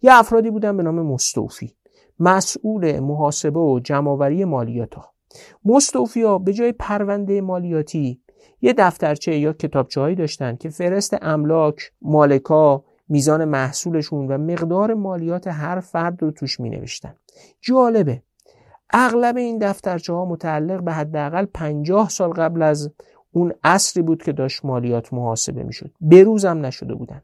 [0.02, 1.74] یه افرادی بودن به نام مستوفی.
[2.20, 5.12] مسئول محاسبه و جمعآوری مالیات ها
[5.64, 8.22] مستوفی ها به جای پرونده مالیاتی
[8.62, 15.46] یه دفترچه یا کتابچه هایی داشتن که فرست املاک مالکا میزان محصولشون و مقدار مالیات
[15.46, 17.14] هر فرد رو توش می نوشتن
[17.60, 18.22] جالبه.
[18.90, 22.92] اغلب این دفترچه ها متعلق به حداقل 50 سال قبل از
[23.32, 25.90] اون عصری بود که داشت مالیات محاسبه می‌شد.
[26.00, 27.22] بروزم نشده بودن.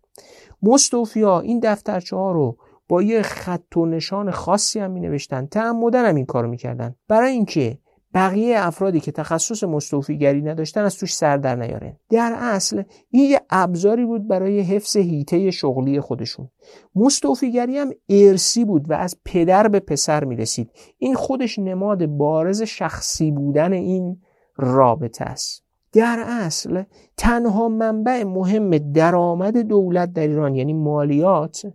[0.63, 2.57] مستوفیا این دفترچه ها رو
[2.89, 6.95] با یه خط و نشان خاصی هم می نوشتن تعمدن هم این کارو می‌کردن.
[7.09, 7.79] برای اینکه
[8.15, 11.97] بقیه افرادی که تخصص مستوفیگری نداشتن از توش سر در نیارن.
[12.11, 16.49] در اصل این یه ابزاری بود برای حفظ هیته شغلی خودشون.
[16.95, 22.63] مستوفیگری هم ارسی بود و از پدر به پسر می رسید این خودش نماد بارز
[22.63, 24.21] شخصی بودن این
[24.57, 25.64] رابطه است.
[25.95, 26.83] در اصل
[27.17, 31.73] تنها منبع مهم درآمد دولت در ایران یعنی مالیات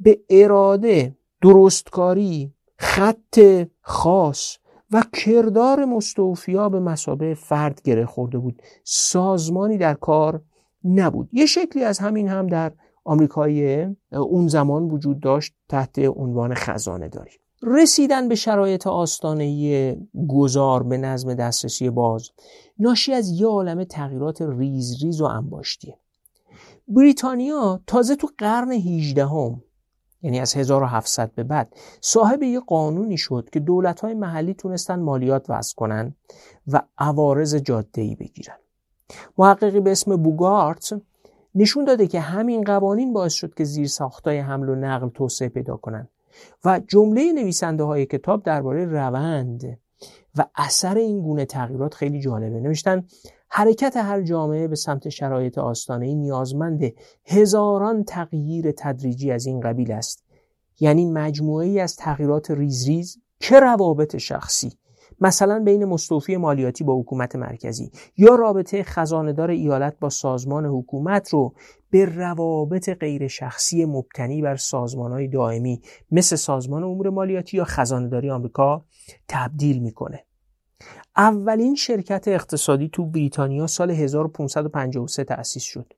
[0.00, 4.56] به اراده درستکاری خط خاص
[4.92, 8.62] و کردار مستوفیا به مسابه فرد گره خورده بود.
[8.84, 10.42] سازمانی در کار
[10.84, 11.28] نبود.
[11.32, 12.72] یه شکلی از همین هم در
[13.04, 17.30] آمریکای اون زمان وجود داشت تحت عنوان خزانه داری
[17.62, 19.96] رسیدن به شرایط آستانه
[20.28, 22.30] گذار به نظم دسترسی باز
[22.78, 25.98] ناشی از یه عالم تغییرات ریز ریز و انباشتیه
[26.88, 29.62] بریتانیا تازه تو قرن 18 هم
[30.22, 35.74] یعنی از 1700 به بعد صاحب یه قانونی شد که دولت‌های محلی تونستن مالیات وضع
[35.74, 36.14] کنن
[36.66, 38.56] و عوارض جاده‌ای بگیرن.
[39.38, 41.00] محققی به اسم بوگارت
[41.54, 45.76] نشون داده که همین قوانین باعث شد که زیر ساختای حمل و نقل توسعه پیدا
[45.76, 46.08] کنن.
[46.64, 49.78] و جمله نویسنده های کتاب درباره روند
[50.38, 52.60] و اثر این گونه تغییرات خیلی جالبه.
[52.60, 53.06] نوشتن
[53.48, 56.92] حرکت هر جامعه به سمت شرایط آستانه نیازمند
[57.26, 60.24] هزاران تغییر تدریجی از این قبیل است.
[60.80, 64.72] یعنی مجموعه ای از تغییرات ریز ریز که روابط شخصی
[65.20, 71.54] مثلا بین مستوفی مالیاتی با حکومت مرکزی یا رابطه خزاندار ایالت با سازمان حکومت رو
[71.90, 78.30] به روابط غیر شخصی مبتنی بر سازمان های دائمی مثل سازمان امور مالیاتی یا خزانداری
[78.30, 78.84] آمریکا
[79.28, 80.24] تبدیل می‌کنه.
[81.16, 85.92] اولین شرکت اقتصادی تو بریتانیا سال 1553 تأسیس شد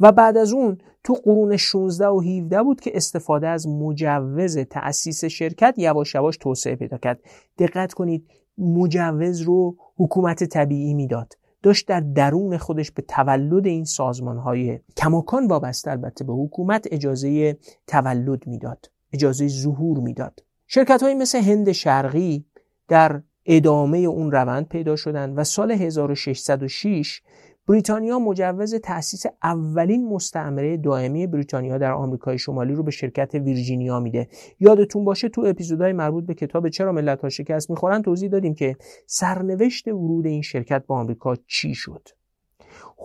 [0.00, 5.24] و بعد از اون تو قرون 16 و 17 بود که استفاده از مجوز تأسیس
[5.24, 7.20] شرکت یواش یواش توسعه پیدا کرد.
[7.58, 11.37] دقت کنید مجوز رو حکومت طبیعی می‌داد.
[11.62, 17.58] داشت در درون خودش به تولد این سازمان های کماکان وابسته البته به حکومت اجازه
[17.86, 20.42] تولد می‌داد اجازه ظهور می‌داد.
[20.66, 22.46] شرکت های مثل هند شرقی
[22.88, 27.22] در ادامه اون روند پیدا شدن و سال 1606
[27.68, 34.28] بریتانیا مجوز تأسیس اولین مستعمره دائمی بریتانیا در آمریکای شمالی رو به شرکت ویرجینیا میده.
[34.60, 38.76] یادتون باشه تو اپیزودهای مربوط به کتاب چرا ملت ها شکست می‌خورن توضیح دادیم که
[39.06, 42.08] سرنوشت ورود این شرکت به آمریکا چی شد.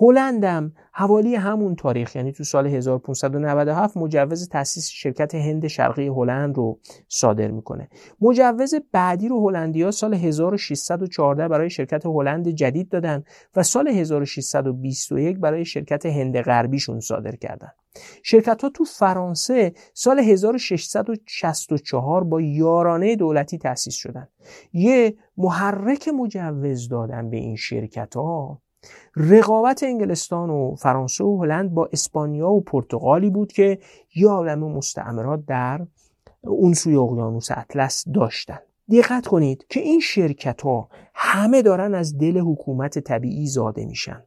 [0.02, 0.74] هلندم.
[0.92, 2.16] حوالی همون تاریخ.
[2.16, 7.90] یعنی تو سال 1597 مجوز تأسیس شرکت هند شرقی هلند رو صادر می‌کنه.
[8.22, 13.24] مجوز بعدی رو هلندیا سال 1614 برای شرکت هلند جدید دادن
[13.56, 17.72] و سال 1621 برای شرکت هند غربیشون صادر کردن.
[18.24, 24.28] شرکت ها تو فرانسه سال 1664 با یارانه دولتی تأسیس شدن.
[24.74, 28.63] یه محرک مجوز دادن به این شرکت ها
[29.16, 33.80] رقابت انگلستان و فرانسه و هلند با اسپانیا و پرتغالی بود که
[34.16, 35.86] یه عالم مستعمرات در
[36.42, 38.60] اون سوی اقیانوس اطلس داشتن.
[38.92, 44.24] دقت کنید که این شرکت ها همه دارن از دل حکومت طبیعی زاده میشن.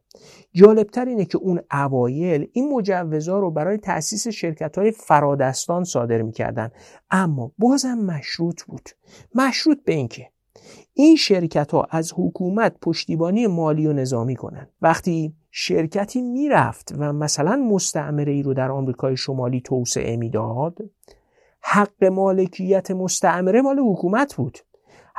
[0.53, 6.71] جالبتر اینه که اون اوایل این مجوزها رو برای تأسیس شرکت های فرادستان صادر می‌کردن.
[7.09, 8.89] اما بازم مشروط بود.
[9.35, 10.29] مشروط به اینکه
[10.99, 14.69] این شرکت ها از حکومت پشتیبانی مالی و نظامی کنند.
[14.81, 20.77] وقتی شرکتی می‌رفت و مثلا مستعمره ای رو در آمریکای شمالی توسعه می‌داد
[21.61, 24.57] حق مالکیت مستعمره مال حکومت بود.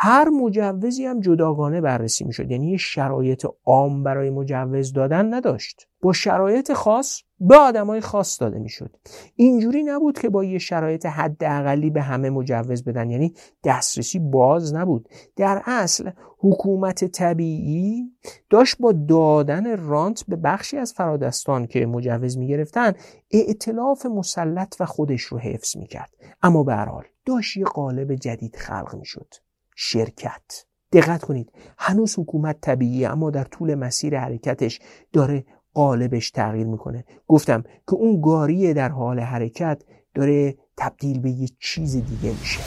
[0.00, 2.50] هر مجوزی هم جداگانه بررسی می‌شد.
[2.50, 5.88] یعنی یه شرایط عام برای مجوز دادن نداشت.
[6.02, 8.96] با شرایط خاص به آدمای خاص داده می‌شد.
[9.34, 13.10] اینجوری نبود که با یه شرایط حداقلی به همه مجوز بدن.
[13.10, 13.34] یعنی
[13.64, 15.08] دسترسی باز نبود.
[15.36, 18.12] در اصل حکومت طبیعی
[18.50, 22.92] داشت با دادن رانت به بخشی از فرادستان که مجوز می‌گرفتن
[23.30, 26.10] ائتلاف مسلط و خودش رو حفظ می‌کرد.
[26.42, 29.34] اما به حال داشت یه قالب جدید خلق می‌شد.
[29.80, 30.64] شرکت.
[30.92, 34.80] دقت کنید هنوز حکومت طبیعی اما در طول مسیر حرکتش
[35.12, 37.04] داره قالبش تغییر می‌کنه.
[37.28, 39.82] گفتم که اون گاریه در حال حرکت
[40.14, 42.60] داره تبدیل به یه چیز دیگه میشه.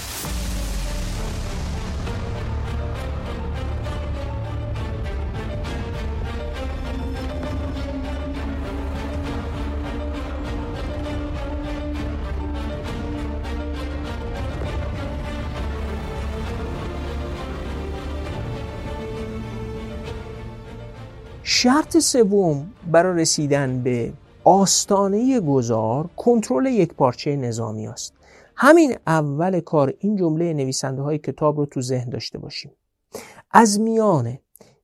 [21.64, 28.14] شرط سوم برای رسیدن به آستانه گذار کنترل یک پارچه نظامی است.
[28.56, 32.72] همین اول کار این جمله نویسنده های کتاب رو تو ذهن داشته باشیم.
[33.52, 34.38] از میان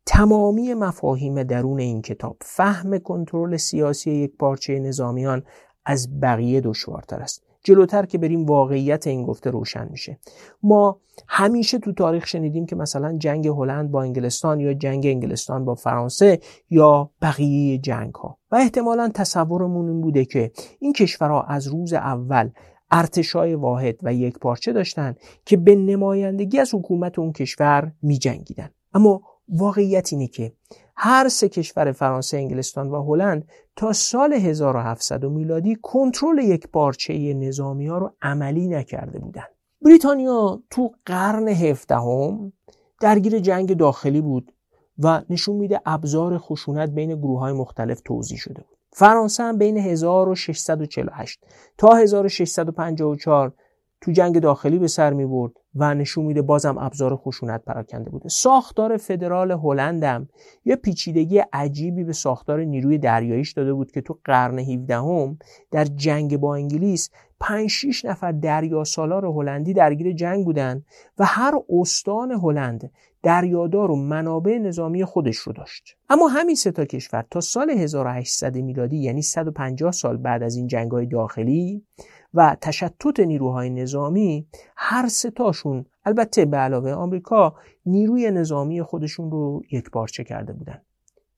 [0.06, 5.44] تمامی مفاهیم درون این کتاب فهم کنترل سیاسی یک پارچه نظامیان
[5.86, 7.47] از بقیه دشوارتر است.
[7.68, 10.20] جلوتر که بریم واقعیت این گفته روشن میشه
[10.64, 15.76] ما همیشه تو تاریخ شنیدیم که مثلا جنگ هلند با انگلستان یا جنگ انگلستان با
[15.76, 21.94] فرانسه یا بقیه جنگ ها و احتمالا تصورمون این بوده که این کشورها از روز
[21.94, 22.50] اول
[22.92, 28.70] ارتشای واحد و یک پارچه داشتن که به نمایندگی از حکومت اون کشور می جنگیدن.
[28.94, 30.52] اما واقعیت اینه که
[31.00, 37.88] هر سه کشور فرانسه، انگلستان و هلند تا سال 1700 میلادی کنترل یک پارچه نظامی
[37.88, 39.50] ها رو عملی نکرده بودند.
[39.82, 42.54] بریتانیا تو قرن هفدهم
[43.02, 44.54] درگیر جنگ داخلی بود
[45.00, 48.78] و نشون میده ابزار خشونت بین گروه های مختلف توضیح شده بود.
[48.92, 51.40] فرانسه هم بین 1648
[51.78, 53.54] تا 1654
[54.02, 58.30] تو جنگ داخلی به سر می برد و نشون میده بازم ابزار خشونت پراکنده بوده.
[58.30, 60.30] ساختار فدرال هلندم
[60.66, 65.38] یه پیچیدگی عجیبی به ساختار نیروی دریاییش داده بود که تو قرن 17 هم
[65.72, 70.84] در جنگ با انگلیس 5 6 نفر دریا سالار هلندی درگیر جنگ بودن
[71.18, 72.92] و هر استان هلند
[73.24, 75.98] دریادار و منابع نظامی خودش رو داشت.
[76.10, 80.68] اما همین سه تا کشور تا سال 1800 میلادی یعنی 150 سال بعد از این
[80.68, 81.86] جنگ های داخلی
[82.34, 87.56] و تشتت نیروهای نظامی هر ستاشون البته به علاوه آمریکا
[87.86, 90.82] نیروی نظامی خودشون رو یک بارچه کرده بودن.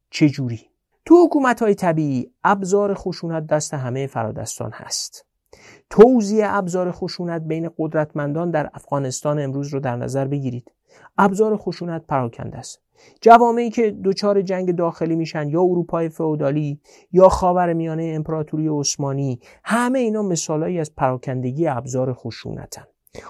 [0.10, 0.62] چجوری؟
[1.06, 5.26] تو حکومت های طبیعی ابزار خشونت دست همه فرادستان هست.
[5.90, 10.72] توزیع ابزار خشونت بین قدرتمندان در افغانستان امروز رو در نظر بگیرید.
[11.22, 12.82] ابزار خشونت پراکنده است.
[13.22, 20.00] جوامعی که دچار جنگ داخلی میشن یا اروپای فئودالی یا خاور میانه امپراتوری عثمانی همه
[20.00, 22.84] اینا مثالهایی از پراکندگی ابزار خشونتن.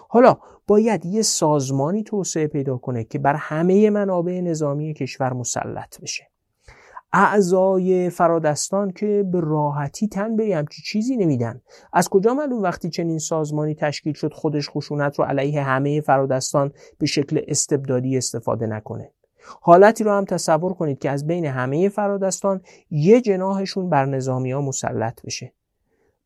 [0.10, 0.38] حالا
[0.68, 6.28] باید یه سازمانی توسعه پیدا کنه که بر همه منابع نظامی کشور مسلط بشه.
[7.14, 11.62] اعضای فرادستان که به راحتی تن به همچی چیزی نمیدن.
[11.94, 17.06] از کجا معلوم وقتی چنین سازمانی تشکیل شد خودش خشونت رو علیه همه فرادستان به
[17.06, 19.12] شکل استبدادی استفاده نکنه؟
[19.62, 24.62] حالتی رو هم تصور کنید که از بین همه فرادستان یه جناحشون بر نظامی ها
[24.62, 25.54] مسلط بشه.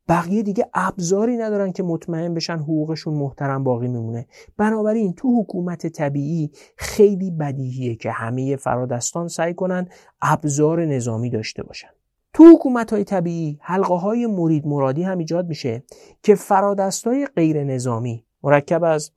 [0.10, 4.28] بقیه دیگه ابزاری ندارن که مطمئن بشن حقوقشون محترم باقی میمونه.
[4.58, 9.88] بنابراین تو حکومت طبیعی خیلی بدیهیه که همه فرادستان سعی کنن
[10.22, 11.90] ابزار نظامی داشته باشن.
[12.34, 15.84] تو حکومت های طبیعی حلقه های مرید مرادی هم ایجاد میشه
[16.24, 19.12] که فرادستای غیر نظامی مرکب از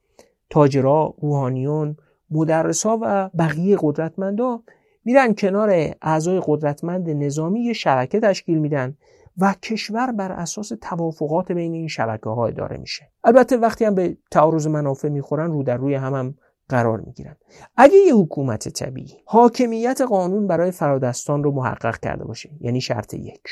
[0.50, 1.96] تاجرا، روحانیون،
[2.30, 4.62] مدرسا و بقیه قدرتمندا
[5.04, 8.96] میرن کنار اعضای قدرتمند نظامی یه شبکه تشکیل میدن
[9.38, 13.12] و کشور بر اساس توافقات بین این شبکه ها اداره میشه.
[13.24, 16.34] البته وقتی هم به تعارض منافع می‌خورن رو در روی هم, هم
[16.68, 17.36] قرار می‌گیرن.
[17.76, 23.42] اگه یه حکومت طبیعی حاکمیت قانون برای فرادستان رو محقق کرده باشه یعنی شرط یک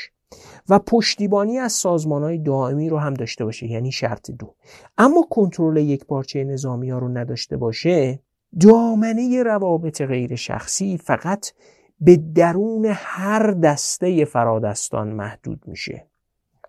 [0.69, 4.55] و پشتیبانی از سازمان های دائمی رو هم داشته باشه یعنی شرط دو
[4.97, 8.19] اما کنترل یک پارچه نظامی ها رو نداشته باشه
[8.59, 11.47] دامنه روابط غیر شخصی فقط
[11.99, 16.07] به درون هر دسته فرادستان محدود میشه.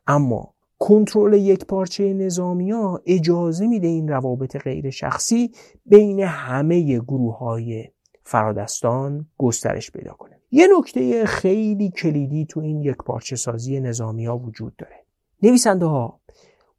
[0.07, 5.53] اما کنترل یک پارچه نظامی ها اجازه میده این روابط غیر شخصی
[5.87, 7.85] بین همه گروه های
[8.23, 10.41] فرادستان گسترش پیدا کنه.
[10.51, 15.05] یه نکته خیلی کلیدی تو این یک پارچه سازی نظامی ها وجود داره.
[15.43, 16.21] نویسنده ها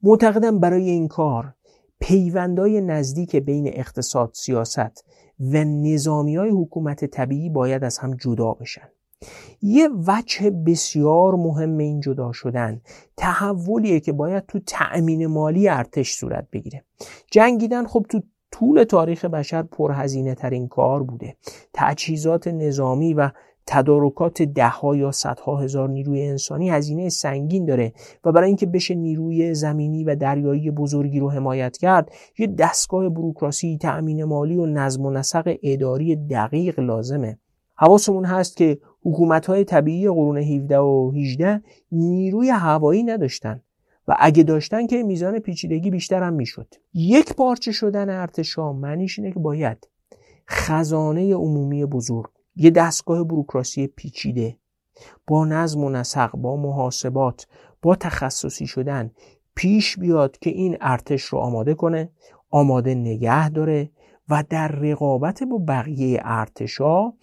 [0.04, 1.54] معتقدن برای این کار
[2.00, 5.06] پیوندای نزدیک بین اقتصاد سیاست
[5.39, 8.89] و نظامی های حکومت طبیعی باید از هم جدا بشن.
[9.61, 12.81] یه وجه بسیار مهم این جدا شدن
[13.17, 16.83] تحولیه که باید تو تأمین مالی ارتش صورت بگیره.
[17.31, 18.21] جنگیدن خب تو
[18.51, 21.35] طول تاریخ بشر پرهزینه ترین کار بوده.
[21.73, 23.29] تجهیزات نظامی و
[23.68, 27.93] تدارکات دهها یا صدها هزار نیروی انسانی هزینه سنگین داره
[28.24, 33.78] و برای اینکه بشه نیروی زمینی و دریایی بزرگی رو حمایت کرد یه دستگاه بروکراسی
[33.82, 37.38] تأمین مالی و نظم و نسق اداری دقیق لازمه.
[37.76, 41.61] حواسمون هست که حکومت های طبیعی قرون 17 و 18
[41.91, 43.61] نیروی هوایی نداشتن
[44.07, 46.68] و اگه داشتن که میزان پیچیدگی بیشتر هم می‌شد.
[46.93, 49.88] یک پارچه شدن ارتشا معنیش اینه که باید
[50.49, 54.58] خزانه عمومی بزرگ یه دستگاه بروکراسی پیچیده.
[55.28, 57.47] با نظم و نسق با محاسبات
[57.82, 59.12] با تخصصی شدن
[59.55, 62.10] پیش بیاد که این ارتش رو آماده کنه
[62.49, 63.89] آماده نگه داره
[64.30, 67.14] و در رقابت با بقیه ارتشا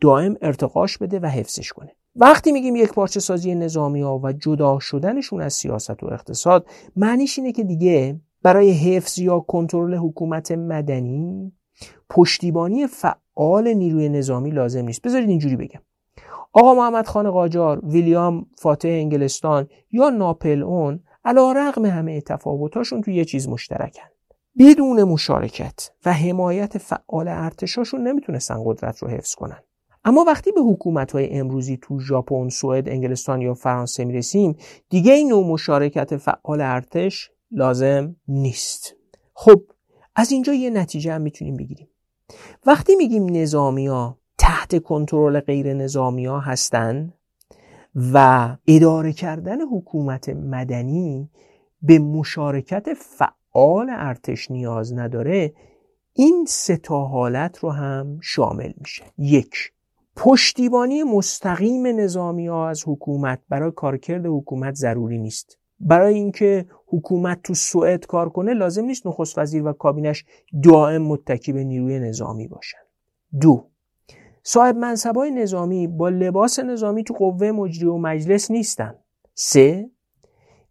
[0.00, 1.92] دائم ارتقاش بده و حفظش کنه.
[2.16, 6.66] وقتی میگیم یک پارچه سازی نظامی ها و جدا شدنشون از سیاست و اقتصاد
[6.96, 11.52] معنیش اینه که دیگه برای حفظ یا کنترل حکومت مدنی
[12.14, 15.02] پشتیبانی فعال نیروی نظامی لازم نیست.
[15.02, 15.80] بذارید اینجوری بگم.
[16.52, 23.10] آقا محمد خان قاجار ویلیام فاتح انگلستان یا ناپل اون علا رقم همه تفاوتاشون تو
[23.10, 24.08] یه چیز مشترکن.
[24.58, 29.58] بدون مشارکت و حمایت فعال ارتشاشون نمی‌تونستن قدرت رو حفظ کنن.
[30.04, 34.56] اما وقتی به حکومت های امروزی تو ژاپن، سوئد، انگلستان یا فرانسه می‌رسیم
[34.88, 38.94] دیگه این نوع مشارکت فعال ارتش لازم نیست.
[39.34, 39.62] خب
[40.14, 41.88] از اینجا یه نتیجه هم می‌تونیم بگیریم.
[42.66, 47.12] وقتی میگیم نظامی ها تحت کنترل غیر نظامی ها هستن
[48.12, 51.30] و اداره کردن حکومت مدنی
[51.82, 55.54] به مشارکت فعال ارتش نیاز نداره
[56.12, 59.04] این سه تا حالت رو هم شامل میشه.
[59.18, 59.72] یک
[60.16, 63.40] پشتیبانی مستقیم نظامی ها از حکومت.
[63.48, 65.58] برای کارکرد حکومت ضروری نیست.
[65.80, 70.24] برای اینکه حکومت تو سوئد کار کنه لازم نیست نخست وزیر و کابینش
[70.62, 72.78] دائم متکی به نیروی نظامی باشن.
[73.40, 73.68] دو
[74.42, 78.94] صاحب منصبای نظامی با لباس نظامی تو قوه مجری و مجلس نیستن.
[79.34, 79.90] سه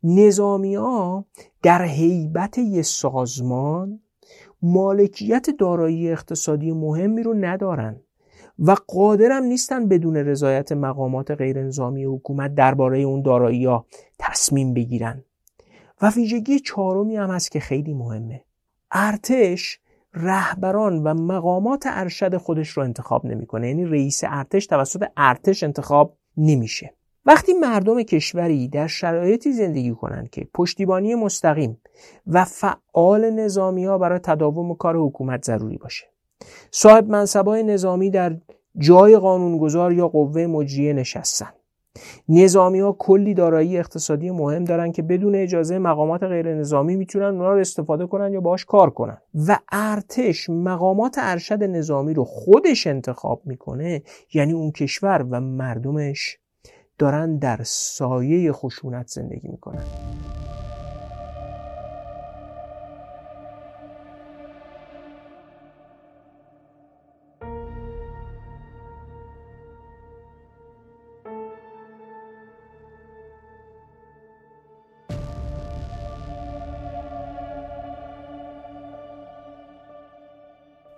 [0.03, 1.25] نظامی ها
[1.63, 3.99] در حیبت یه سازمان
[4.61, 8.01] مالکیت دارایی اقتصادی مهمی رو ندارن
[8.59, 13.85] و قادرم نیستن بدون رضایت مقامات غیر نظامی حکومت درباره اون دارایی ها
[14.19, 15.23] تصمیم بگیرن.
[16.01, 18.43] و ویژگی چهارمی هم هست که خیلی مهمه.
[18.91, 19.79] ارتش
[20.13, 23.67] رهبران و مقامات ارشد خودش رو انتخاب نمی‌کنه.
[23.67, 26.93] یعنی رئیس ارتش توسط ارتش انتخاب نمیشه.
[27.25, 31.81] وقتی مردم کشوری در شرایطی زندگی کنند که پشتیبانی مستقیم
[32.27, 36.05] و فعال نظامی ها برای تداوم کار حکومت ضروری باشه.
[36.71, 38.37] صاحب منصبای نظامی در
[38.77, 41.49] جای قانونگذار یا قوه مجریه نشستن.
[42.29, 47.53] نظامی ها کلی دارایی اقتصادی مهم دارن که بدون اجازه مقامات غیر نظامی می‌تونن اونا
[47.53, 49.17] رو استفاده کنن یا باش کار کنن.
[49.47, 56.37] و ارتش مقامات ارشد نظامی رو خودش انتخاب می‌کنه یعنی اون کشور و مردمش
[56.97, 59.83] دارن در سایه خشونت زندگی می‌کنن.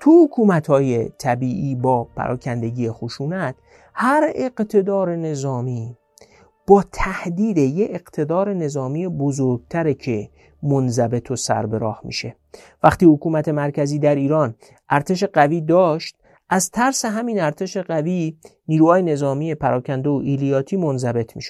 [0.04, 3.56] تو حکومت های طبیعی با پراکندگی خشونت
[3.94, 5.98] هر اقتدار نظامی
[6.68, 10.30] با تهدید یه اقتدار نظامی بزرگتره که
[10.64, 12.36] منضبط و سر به راه میشه.
[12.84, 14.56] وقتی حکومت مرکزی در ایران
[14.90, 16.16] ارتش قوی داشت
[16.50, 18.38] از ترس همین ارتش قوی
[18.68, 21.44] نیروهای نظامی پراکنده و ایلیاتی منضبط می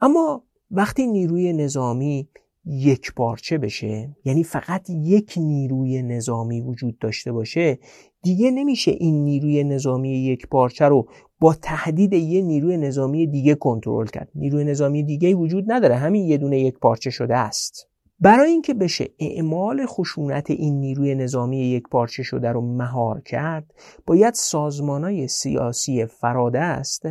[0.00, 2.28] اما وقتی نیروی نظامی
[2.68, 7.78] یک پارچه بشه؟ یعنی فقط یک نیروی نظامی وجود داشته باشه
[8.22, 11.08] دیگه نمیشه این نیروی نظامی یک پارچه رو
[11.40, 14.28] با تهدید یه نیروی نظامی دیگه کنترل کرد.
[14.34, 17.88] نیروی نظامی دیگه وجود نداره همین یه دونه یک پارچه شده است.
[18.20, 23.74] برای اینکه بشه اعمال خشونت این نیروی نظامی یک پارچه شده رو مهار کرد
[24.06, 27.02] باید سازمانای سیاسی فراده است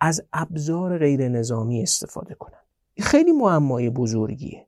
[0.00, 2.58] از ابزار غیر نظامی استفاده کنن
[2.98, 4.66] خیلی معمای بزرگیه.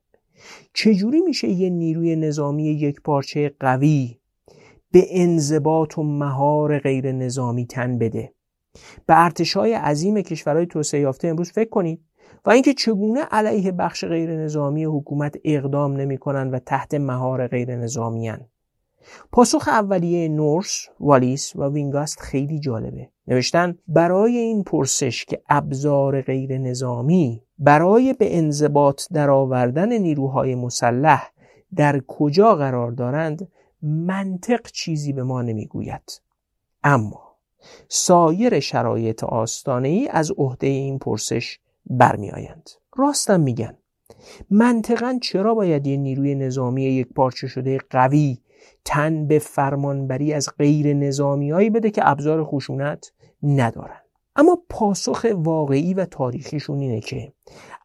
[0.73, 4.17] چجوری میشه یه نیروی نظامی یک پارچه قوی
[4.91, 8.33] به انضباط و مهار غیر نظامی تن بده
[9.05, 12.01] به ارتشای عظیم کشورهای توسعه یافته امروز فکر کنید
[12.45, 17.75] و اینکه چگونه علیه بخش غیر نظامی حکومت اقدام نمی کنند و تحت مهار غیر
[17.75, 18.45] نظامی هن.
[19.31, 23.09] پاسخ اولیه نورس، والیس و وینگاست خیلی جالبه.
[23.27, 31.29] نوشتن برای این پرسش که ابزار غیر نظامی برای به انضباط درآوردن نیروهای مسلح
[31.75, 33.47] در کجا قرار دارند
[33.81, 36.21] منطق چیزی به ما نمی‌گوید
[36.83, 37.21] اما
[37.87, 43.77] سایر شرایط آستانه ای از عهده این پرسش برمیآیند راستم میگن
[44.49, 48.37] منطقا چرا باید یه نیروی نظامی یک پارچه شده قوی
[48.85, 53.11] تن به فرمانبری از غیر نظامیایی بده که ابزار خشونت
[53.43, 54.01] ندارن.
[54.35, 57.33] اما پاسخ واقعی و تاریخیشون اینه که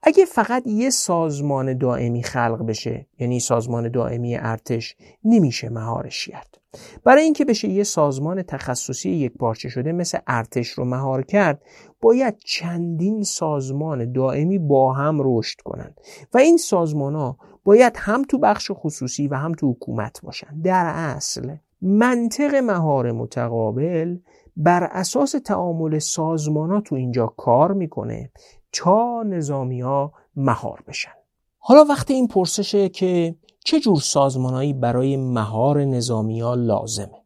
[0.02, 6.60] اگه فقط یه سازمان دائمی خلق بشه یعنی سازمان دائمی ارتش نمیشه مهارش کرد
[7.04, 11.62] برای اینکه بشه یه سازمان تخصصی یک پارچه شده مثل ارتش رو مهار کرد
[12.00, 16.00] باید چندین سازمان دائمی با هم رشد کنند
[16.34, 17.38] و این سازمان ها
[17.70, 20.60] باید هم تو بخش خصوصی و هم تو حکومت باشن.
[20.64, 24.18] در اصل منطق مهار متقابل
[24.56, 28.30] بر اساس تعامل سازمان ها تو اینجا کار می‌کنه
[28.72, 31.12] تا نظامی ها مهار بشن.
[31.58, 37.22] حالا وقتی این پرسشه که چه جور سازمانهایی برای مهار نظامی ها لازمه؟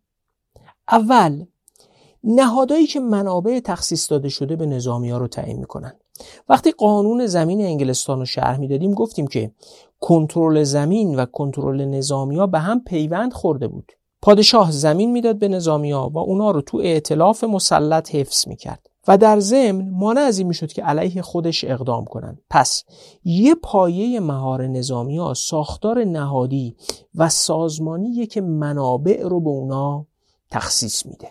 [0.88, 1.44] اول
[2.24, 5.92] نهادهایی که منابع تخصیص داده شده به نظامی ها رو تعیین می‌کنن.
[6.48, 9.52] وقتی قانون زمین انگلستان رو شرح می‌دادیم گفتیم که
[10.06, 13.92] کنترل زمین و کنترل نظامی ها به هم پیوند خورده بود.
[14.22, 19.18] پادشاه زمین می‌داد به نظامی ها و اونا رو تو ائتلاف مسلط حفظ می‌کرد و
[19.18, 22.40] در ضمن مانع از این می‌شد که علیه خودش اقدام کنند.
[22.50, 22.84] پس
[23.24, 26.76] یه پایه مهار نظامی ساختار نهادی
[27.14, 30.06] و سازمانی که منابع رو به اونا
[30.50, 31.28] تخصیص میده.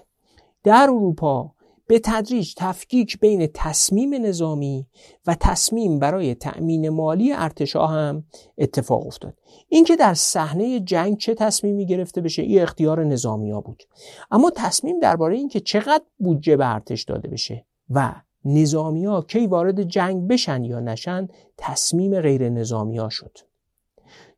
[0.64, 1.52] در اروپا
[1.94, 4.88] به تدریج تفکیک بین تصمیم نظامی
[5.28, 8.24] و تصمیم برای تأمین مالی ارتشا هم
[8.58, 9.34] اتفاق افتاد.
[9.70, 13.84] اینکه در صحنه جنگ چه تصمیمی گرفته بشه این اختیار نظامی ها بود.
[14.32, 18.14] اما تصمیم درباره اینکه چقدر بودجه به ارتش داده بشه و
[18.46, 21.28] نظامی ها کی وارد جنگ بشن یا نشن
[21.58, 23.38] تصمیم غیر نظامی ها شد.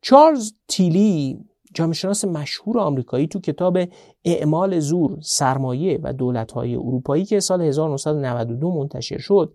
[0.00, 1.44] چارلز تیلی
[1.76, 3.78] جامعه مشهور آمریکایی تو کتاب
[4.24, 9.54] اعمال زور سرمایه و دولت‌های اروپایی که سال 1992 منتشر شد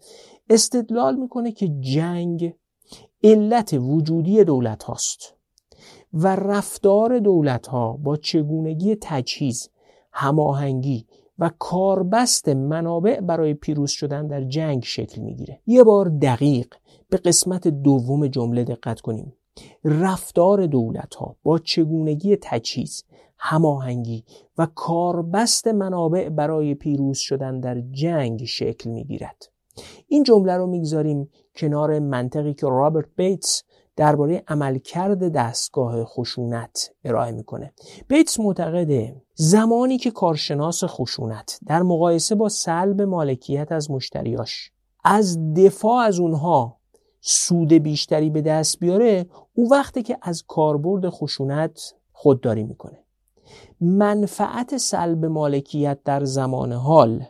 [0.50, 2.54] استدلال می‌کنه که جنگ
[3.24, 5.36] علت وجودی دولت هاست
[6.14, 9.70] و رفتار دولت ها با چگونگی تجهیز
[10.12, 11.06] هماهنگی
[11.40, 15.60] و کاربست منابع برای پیروز شدن در جنگ شکل می‌گیره.
[15.68, 16.68] یه بار دقیق
[17.10, 19.34] به قسمت دوم جمله دقت کنیم.
[19.84, 23.04] رفتار دولت ها با چگونگی تجهیز
[23.38, 24.24] هماهنگی
[24.58, 29.52] و کاربست منابع برای پیروز شدن در جنگ شکل می‌گیرد.
[30.08, 33.64] این جمله رو می‌گذاریم کنار منطقی که رابرت بیتس
[33.96, 37.74] درباره عملکرد دستگاه خشونت ارائه می‌کنه.
[38.08, 44.72] بیتس معتقده زمانی که کارشناس خشونت در مقایسه با سلب مالکیت از مشتریاش
[45.04, 46.81] از دفاع از اونها
[47.22, 52.98] سود بیشتری به دست بیاره او وقتی که از کاربرد خشونت خودداری می‌کنه.
[53.82, 57.24] منفعت سلب مالکیت در زمان حال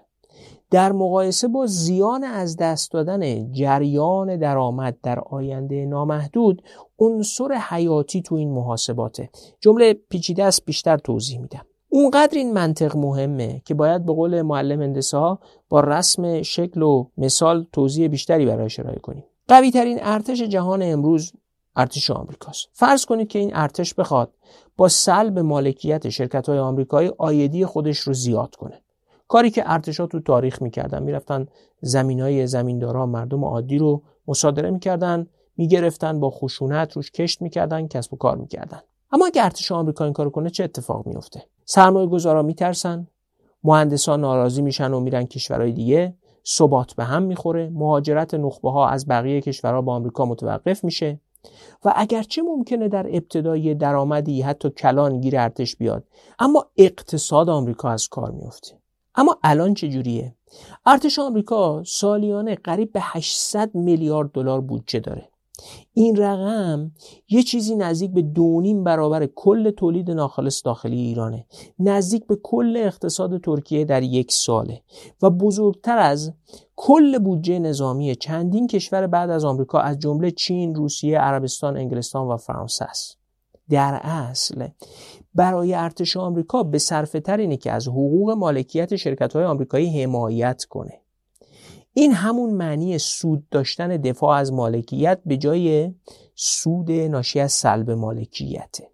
[0.71, 6.63] در مقایسه با زیان از دست دادن جریان درآمد در آینده نامحدود
[6.99, 9.29] عنصر حیاتی تو این محاسباته.
[9.59, 11.65] جمله پیچیده است بیشتر توضیح میدم.
[11.89, 15.39] اونقدر این منطق مهمه که باید به قول معلم هندسه ها
[15.69, 19.23] با رسم شکل و مثال توضیح بیشتری برای ارائه کنیم.
[19.51, 21.33] قوی ترین ارتش جهان امروز
[21.75, 22.67] ارتش آمریکاست.
[22.73, 24.33] فرض کنید که این ارتش بخواد
[24.77, 28.81] با سلب مالکیت شرکت های آمریکایی آیدی خودش رو زیاد کنه.
[29.27, 31.47] کاری که ارتشا تو تاریخ می‌کردن می‌رفتن
[31.81, 35.27] زمین های زمینداران مردم عادی رو مصادره می‌کردن
[35.57, 38.79] می‌گرفتن با خشونت روش کشت می‌کردن کسب و کار می‌کردن.
[39.11, 43.07] اما اگه ارتش آمریکا این کارو کنه چه اتفاق میفته سرمایه گذارا میترسن؟
[43.63, 46.15] مهندسان ناراضی میشن و میرن کشورهای دیگه؟
[46.47, 47.69] ثبات به هم می‌خوره.
[47.73, 51.19] مهاجرت نخبه ها از بقیه کشورها با آمریکا متوقف میشه.
[51.85, 56.03] و اگرچه ممکنه در ابتدای درآمدی حتی کلان گیر ارتش بیاد
[56.39, 58.81] اما اقتصاد آمریکا از کار میفته
[59.15, 60.35] اما الان چه جوریه
[60.85, 65.30] ارتش آمریکا سالیانه قریب به 800 میلیارد دلار بودجه داره.
[65.93, 66.91] این رقم
[67.29, 71.45] یه چیزی نزدیک به دونیم برابر کل تولید ناخالص داخلی ایرانه.
[71.79, 74.81] نزدیک به کل اقتصاد ترکیه در یک ساله.
[75.21, 76.33] و بزرگتر از
[76.75, 82.37] کل بودجه نظامی چندین کشور بعد از آمریکا از جمله چین، روسیه، عربستان، انگلستان و
[82.37, 83.17] فرانسه است.
[83.69, 84.67] در اصل
[85.35, 90.63] برای ارتش آمریکا به صرفه تر اینه که از حقوق مالکیت شرکت های آمریکایی حمایت
[90.63, 91.00] کنه.
[91.93, 95.93] این همون معنی سود داشتن دفاع از مالکیت به جای
[96.35, 98.91] سود ناشی از سلب مالکیته.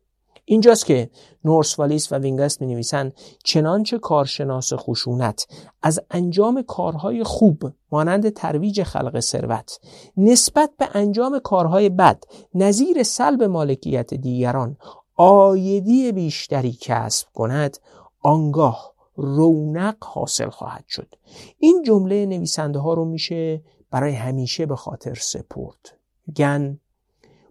[0.50, 1.10] اینجاست که
[1.46, 3.12] نورس والیس و وینگست می نویسن
[3.44, 5.48] چنانچه کارشناس خشونت
[5.82, 9.80] از انجام کارهای خوب مانند ترویج خلق ثروت
[10.18, 12.24] نسبت به انجام کارهای بد
[12.54, 14.78] نظیر سلب مالکیت دیگران
[15.16, 17.78] آیدی بیشتری کسب کند
[18.22, 21.16] آنگاه رونق حاصل خواهد شد.
[21.58, 23.62] این جمله نویسنده ها رو میشه
[23.92, 25.98] برای همیشه به خاطر سپرد.
[26.36, 26.80] گن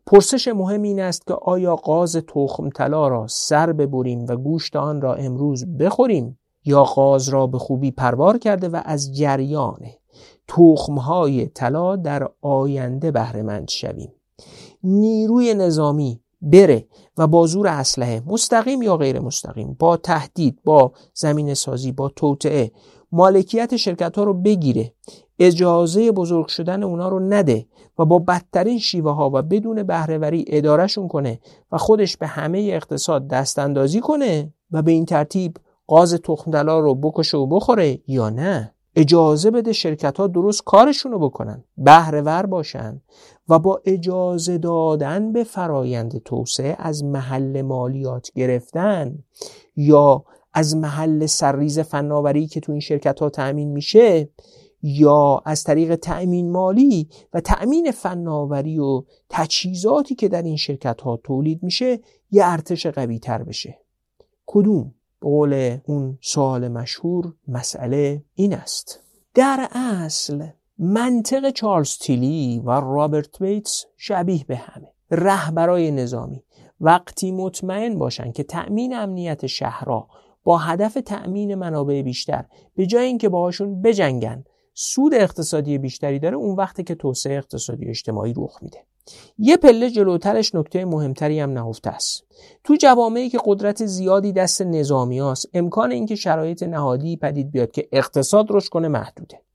[0.06, 5.00] پرسش مهم این است که آیا قاز تخم طلا را سر ببریم و گوشت آن
[5.00, 9.80] را امروز بخوریم یا قاز را به خوبی پروار کرده و از جریان
[10.48, 14.12] تخمهای طلا در آینده بهرهمند شویم؟
[14.82, 16.86] نیروی نظامی بره
[17.18, 22.72] و با زور اسلحه مستقیم یا غیر مستقیم با تهدید با زمین سازی با توطعه
[23.12, 24.92] مالکیت شرکت ها رو بگیره.
[25.38, 27.66] اجازه بزرگ شدن اونا رو نده
[27.98, 31.40] و با بدترین شیوه ها و بدون بهرهوری ادارهشون کنه
[31.72, 35.56] و خودش به همه اقتصاد دست اندازی کنه و به این ترتیب
[35.86, 38.75] قاز تخمدلا رو بکشه و بخوره یا نه.
[38.96, 43.00] اجازه بده شرکت ها درست کارشون رو بکنن بهرهور باشن
[43.48, 49.18] و با اجازه دادن به فرایند توسعه از محل مالیات گرفتن
[49.76, 50.24] یا
[50.54, 54.28] از محل سرریز فناوری که تو این شرکت ها تأمین میشه
[54.82, 61.16] یا از طریق تأمین مالی و تأمین فناوری و تجهیزاتی که در این شرکت ها
[61.24, 63.78] تولید میشه یه ارتش قوی تر بشه.
[64.46, 69.00] کدوم؟ قول اون سوال مشهور مسئله این است.
[69.34, 70.46] در اصل
[70.78, 74.92] منطق چارلز تیلی و رابرت بیتس شبیه به همه.
[75.10, 76.42] رهبرای نظامی.
[76.80, 80.08] وقتی مطمئن باشن که تأمین امنیت شهرها
[80.44, 82.44] با هدف تأمین منابع بیشتر
[82.76, 84.44] به جای اینکه باهاشون بجنگن
[84.74, 88.78] سود اقتصادی بیشتری داره اون وقتی که توسعه اقتصادی اجتماعی رخ میده.
[89.38, 92.24] یه پله جلوترش نکته مهمتری هم نهفته است.
[92.64, 97.88] تو جوامعی که قدرت زیادی دست نظامی هاست امکان اینکه شرایط نهادی پدید بیاد که
[97.92, 99.45] اقتصاد رشد کنه محدوده.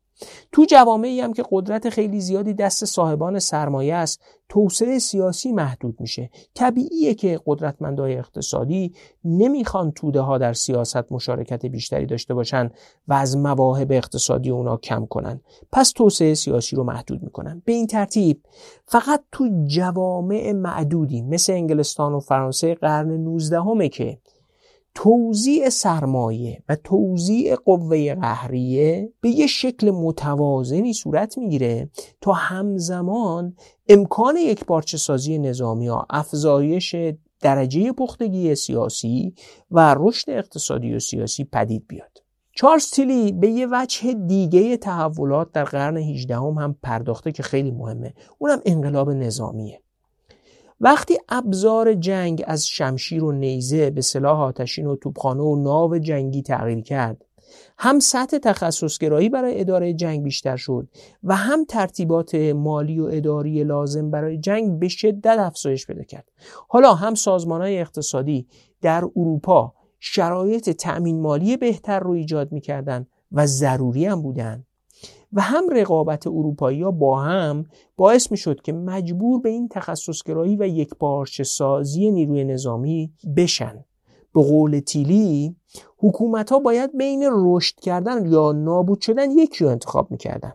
[0.52, 6.30] تو جوامعی هم که قدرت خیلی زیادی دست صاحبان سرمایه است توسعه سیاسی محدود میشه.
[6.54, 8.94] طبیعیه که قدرتمندای اقتصادی
[9.26, 12.70] نمی‌خوان توده ها در سیاست مشارکت بیشتری داشته باشن
[13.08, 15.42] و از مواهب اقتصادی اونا کم کنن.
[15.72, 17.62] پس توسعه سیاسی رو محدود می‌کنن.
[17.66, 18.42] به این ترتیب
[18.86, 24.18] فقط تو جوامع معدودی مثل انگلستان و فرانسه قرن 19 که
[24.96, 31.90] توزیع سرمایه و توزیع قوه قهریه به یه شکل متوازنی صورت می‌گیره
[32.22, 33.56] تا همزمان
[33.90, 36.96] امکان یک پارچه سازی نظامی ها افزایش
[37.42, 39.34] درجه پختگی سیاسی
[39.72, 42.18] و رشد اقتصادی و سیاسی پدید بیاد.
[42.52, 47.72] چارلز تیلی به یه وجه دیگه تحولات در قرن 18 هم, هم پرداخته که خیلی
[47.72, 48.14] مهمه.
[48.38, 49.82] اونم انقلاب نظامیه.
[50.84, 56.42] وقتی ابزار جنگ از شمشیر و نیزه به سلاح آتشین و توپخانه و ناو جنگی
[56.42, 57.26] تغییر کرد.
[57.78, 60.88] هم سطح تخصصگرایی برای اداره جنگ بیشتر شد
[61.24, 66.32] و هم ترتیبات مالی و اداری لازم برای جنگ به شدت افزایش پیدا کرد.
[66.70, 68.48] حالا هم سازمان های اقتصادی
[68.82, 74.66] در اروپا شرایط تأمین مالی بهتر رو ایجاد می‌کردن و ضروری هم بودن.
[75.34, 77.66] و هم رقابت اروپایی ها با هم
[77.98, 83.86] باعث می شد که مجبور به این تخصصگرایی و یک پارچه سازی نیروی نظامی بشن.
[84.34, 85.56] به قول تیلی
[85.98, 90.54] حکومت ها باید بین رشد کردن یا نابود شدن یکی رو انتخاب می‌کردن.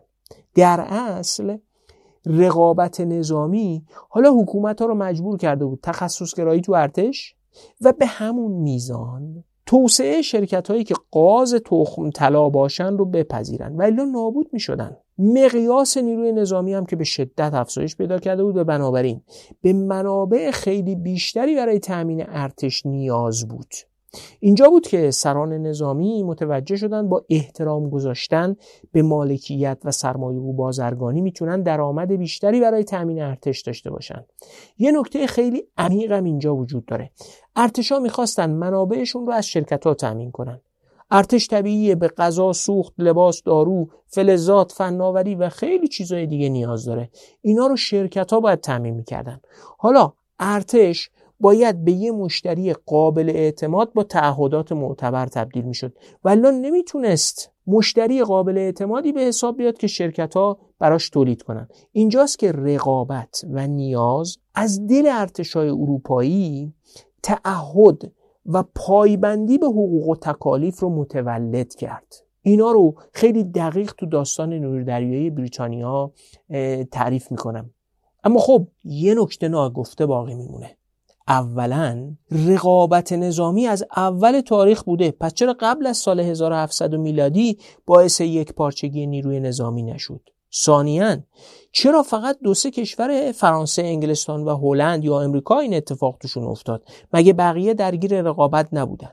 [0.55, 1.57] در اصل
[2.27, 7.35] رقابت نظامی حالا حکومت ها رو مجبور کرده بود تخصصگرایی تو ارتش
[7.81, 13.77] و به همون میزان توسعه شرکت هایی که قاز تخم طلا باشن رو بپذیرن.
[13.77, 18.45] و الا نابود می شدن مقیاس نیروی نظامی هم که به شدت افزایش پیدا کرده
[18.45, 18.57] بود.
[18.57, 19.23] و بنابراین
[19.63, 23.75] به منابع خیلی بیشتری برای تأمین ارتش نیاز بود.
[24.41, 28.57] اینجا بود که سران نظامی متوجه شدن با احترام گذاشتن
[28.93, 34.25] به مالکیت و سرمایه و بازرگانی می‌تونن درآمد بیشتری برای تأمین ارتش داشته باشن
[34.79, 37.11] یه نکته خیلی عمیقم اینجا وجود داره
[37.57, 40.61] ارتشا می‌خواستن منابعشون رو از شرکت ها تأمین کنن
[41.11, 47.11] ارتش طبیعیه به غذا، سوخت، لباس، دارو، فلزات، فناوری و خیلی چیزهای دیگه نیاز داره.
[47.43, 49.41] اینا رو شرکت ها باید تعمین می‌کردن.
[49.79, 51.11] حالا ارتش
[51.41, 55.93] باید به یه مشتری قابل اعتماد با تعهدات معتبر تبدیل می‌شد.
[56.25, 61.69] ولی نمی‌تونست مشتری قابل اعتمادی به حساب بیاد که شرکت ها براش تولید کنن.
[61.93, 66.73] اینجاست که رقابت و نیاز از دل ارتشای اروپایی
[67.23, 68.13] تعهد
[68.47, 72.15] و پایبندی به حقوق و تکالیف رو متولد کرد.
[72.43, 76.13] اینا رو خیلی دقیق تو داستان نور دریایی بریتانیا
[76.93, 77.71] تعریف می‌کنم.
[78.25, 80.77] اما خب یه نکته ناگفته باقی میمونه.
[81.29, 85.11] اولا رقابت نظامی از اول تاریخ بوده.
[85.11, 90.21] پس چرا قبل از سال 1700 میلادی باعث یک پارچگی نیروی نظامی نشد؟
[90.55, 91.17] ثانیا
[91.73, 96.83] چرا فقط دو سه کشور فرانسه انگلستان و هلند یا امریکا این اتفاق توشون افتاد؟
[97.13, 99.13] مگه بقیه درگیر رقابت نبودن؟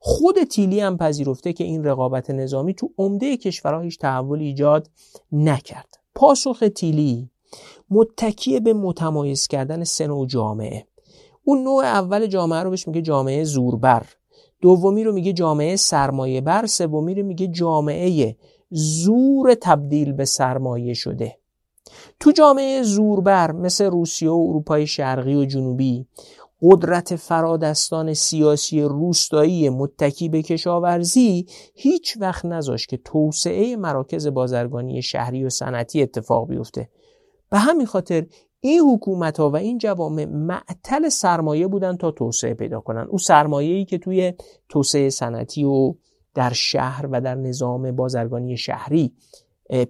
[0.00, 4.90] خود تیلی هم پذیرفته که این رقابت نظامی تو عمده کشورها هیچ تحول ایجاد
[5.32, 5.98] نکرد.
[6.14, 7.30] پاسخ تیلی
[7.90, 10.86] متکی به متمایز کردن سن و جامعه.
[11.48, 14.06] اون نوع اول جامعه رو بهش میگه جامعه زوربر.
[14.60, 18.36] دومی رو میگه جامعه سرمایه بر سومی رو میگه جامعه
[18.70, 21.38] زور تبدیل به سرمایه شده.
[22.20, 26.06] تو جامعه زوربر مثل روسیه و اروپای شرقی و جنوبی
[26.62, 35.44] قدرت فرادستان سیاسی روستایی متکی به کشاورزی هیچ وقت نذاشت که توسعه مراکز بازرگانی شهری
[35.44, 36.88] و صنعتی اتفاق بیفته.
[37.50, 38.26] به همین خاطر
[38.60, 43.06] این حکومت ها و این جوامع معطل سرمایه بودن تا توسعه پیدا کنن.
[43.10, 44.32] او سرمایه ای که توی
[44.68, 45.94] توسعه صنعتی و
[46.34, 49.12] در شهر و در نظام بازرگانی شهری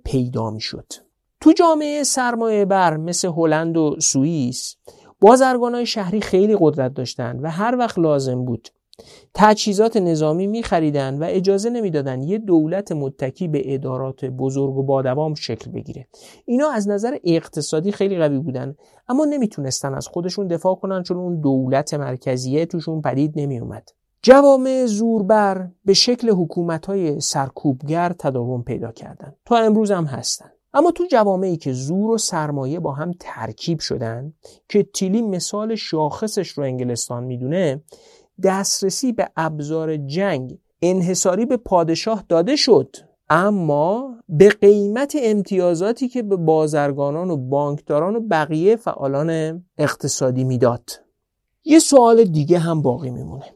[0.05, 0.93] پیدا می شد
[1.41, 4.77] تو جامعه سرمایه بر مثل هلند و سوئیس
[5.21, 8.69] بازرگانای شهری خیلی قدرت داشتند و هر وقت لازم بود
[9.35, 15.35] تجهیزات نظامی می خریدن و اجازه نمی‌دادن یه دولت متکی به ادارات بزرگ و بادوام
[15.35, 16.07] شکل بگیره.
[16.45, 18.77] اینا از نظر اقتصادی خیلی قوی بودن
[19.09, 23.89] اما نمی‌تونستن از خودشون دفاع کنن چون اون دولت مرکزیه توشون پدید نمی اومد
[24.23, 29.35] جوامع زوربر به شکل حکومت های سرکوبگر تداوم پیدا کردن.
[29.45, 30.51] تا امروز هم هستن.
[30.75, 34.33] اما تو جوامعی که زور و سرمایه با هم ترکیب شدن
[34.69, 37.83] که تیلی مثال شاخصش رو انگلستان می‌دونه
[38.43, 42.97] دسترسی به ابزار جنگ انحصاری به پادشاه داده شد.
[43.29, 50.91] اما به قیمت امتیازاتی که به بازرگانان و بانکداران و بقیه فعالان اقتصادی می‌داد.
[51.65, 53.56] یه سوال دیگه هم باقی میمونه.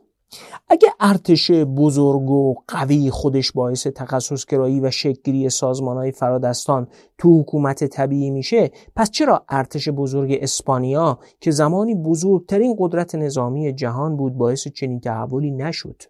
[0.69, 7.41] اگه ارتش بزرگ و قوی خودش باعث تخصص گرایی و شکلی سازمان های فرادستان تو
[7.41, 14.35] حکومت طبیعی میشه پس چرا ارتش بزرگ اسپانیا که زمانی بزرگترین قدرت نظامی جهان بود
[14.35, 16.03] باعث چنین تحولی نشد؟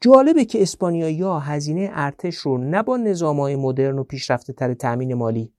[0.00, 4.74] جالبه که اسپانیایی ها هزینه ارتش رو نه با نظام های مدرن و پیشرفته تر
[4.74, 5.52] تأمین مالی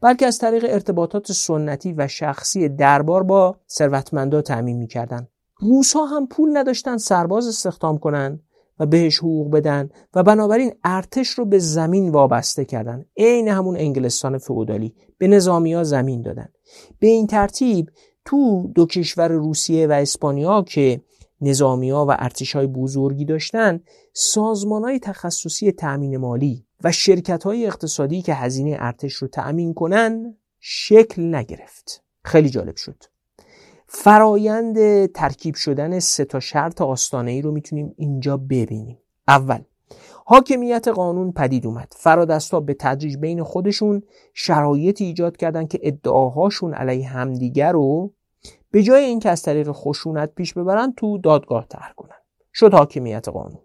[0.00, 5.28] بلکه از طریق ارتباطات سنتی و شخصی دربار با ثروتمندا تأمین می‌کردن.
[5.60, 8.40] روس ها هم پول نداشتن سرباز استخدام کنن
[8.78, 13.04] و بهش حقوق بدن و بنابراین ارتش رو به زمین وابسته کردن.
[13.16, 14.94] عین همون انگلستان فئودالی.
[15.18, 16.48] به نظامی ها زمین دادن.
[16.98, 17.90] به این ترتیب
[18.24, 21.00] تو دو کشور روسیه و اسپانیا که
[21.40, 23.80] نظامی ها و ارتش های بزرگی داشتن
[24.12, 30.36] سازمان های تخصصی تأمین مالی و شرکت های اقتصادی که هزینه ارتش رو تأمین کنن
[30.60, 32.04] شکل نگرفت.
[32.24, 33.04] خیلی جالب شد.
[33.92, 38.98] فرایند ترکیب شدن سه تا شرط آستانه ای رو می‌تونیم اینجا ببینیم.
[39.28, 39.58] اول
[40.24, 41.92] حاکمیت قانون پدید اومد.
[41.96, 44.02] فرادستا به تدریج بین خودشون
[44.34, 48.12] شرایطی ایجاد کردن که ادعاهاشون علیه همدیگر رو
[48.70, 52.16] به جای اینکه از طریق خشونت پیش ببرن تو دادگاه تر کنن.
[52.54, 53.60] شد حاکمیت قانون.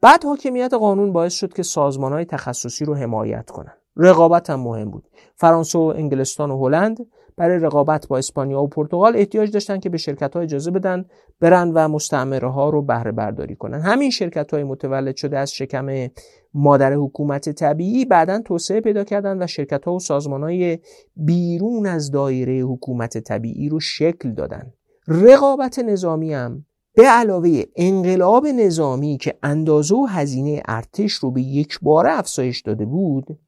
[0.00, 3.74] بعد حاکمیت قانون باعث شد که سازمان های تخصصی رو حمایت کنن.
[3.96, 5.08] رقابت هم مهم بود.
[5.34, 7.06] فرانسه و انگلستان و هلند
[7.36, 11.04] برای رقابت با اسپانیا و پرتغال احتیاج داشتن که به شرکت ها اجازه بدن
[11.40, 13.80] برن و مستعمره ها رو بهره برداری کنن.
[13.80, 16.08] همین شرکت های متولد شده از شکم
[16.54, 20.78] مادر حکومت طبیعی بعدا توسعه پیدا کردن و شرکت ها و سازمان های
[21.16, 24.72] بیرون از دایره حکومت طبیعی رو شکل دادن.
[25.08, 26.64] رقابت نظامی هم
[26.94, 32.84] به علاوه انقلاب نظامی که اندازه و هزینه ارتش رو به یک باره افزایش داده
[32.84, 33.38] بود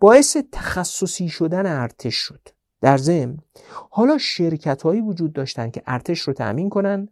[0.00, 2.55] باعث تخصصی شدن ارتش شد.
[2.80, 3.38] در ضمن
[3.90, 7.10] حالا شرکت هایی وجود داشتند که ارتش رو تأمین کنند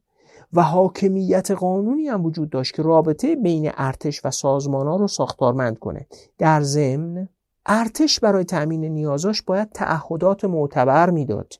[0.52, 5.78] و حاکمیت قانونی هم وجود داشت که رابطه بین ارتش و سازمان ها رو ساختارمند
[5.78, 6.06] کنه.
[6.38, 7.28] در ضمن
[7.66, 11.52] ارتش برای تأمین نیازاش باید تعهدات معتبر می‌داد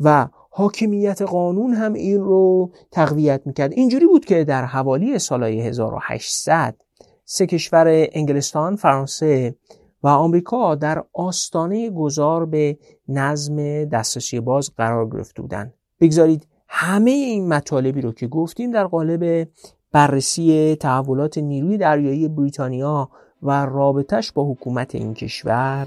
[0.00, 3.72] و حاکمیت قانون هم این رو تقویت می‌کرد.
[3.72, 6.76] اینجوری بود که در حوالی سالهای 1800
[7.24, 9.54] سه کشور انگلستان، فرانسه
[10.02, 12.78] و آمریکا در آستانه گذار به
[13.08, 15.74] نظم دسترسی باز قرار گرفته بودند.
[16.00, 19.48] بگذارید همه این مطالبی رو که گفتیم در قالب
[19.92, 23.10] بررسی تحولات نیروی دریایی بریتانیا
[23.42, 25.86] و رابطش با حکومت این کشور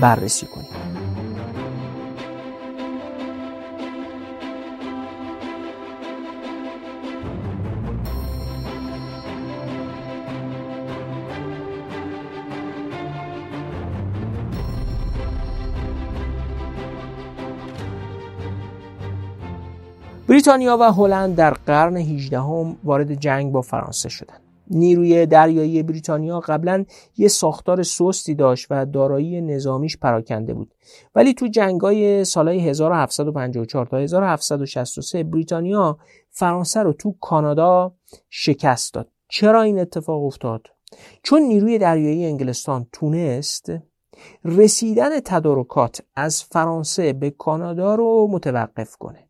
[0.00, 1.33] بررسی کنیم.
[20.34, 24.40] بریتانیا و هلند در قرن 18 هم وارد جنگ با فرانسه شدند.
[24.70, 26.84] نیروی دریایی بریتانیا قبلا
[27.16, 30.74] یه ساختار سستی داشت و دارایی نظامیش پراکنده بود.
[31.14, 35.98] ولی تو جنگای سالهای 1754 تا 1763 بریتانیا
[36.30, 37.94] فرانسه رو تو کانادا
[38.30, 39.08] شکست داد.
[39.28, 40.66] چرا این اتفاق افتاد؟
[41.22, 43.72] چون نیروی دریایی انگلستان تونست
[44.44, 49.28] رسیدن تدارکات از فرانسه به کانادا رو متوقف کنه.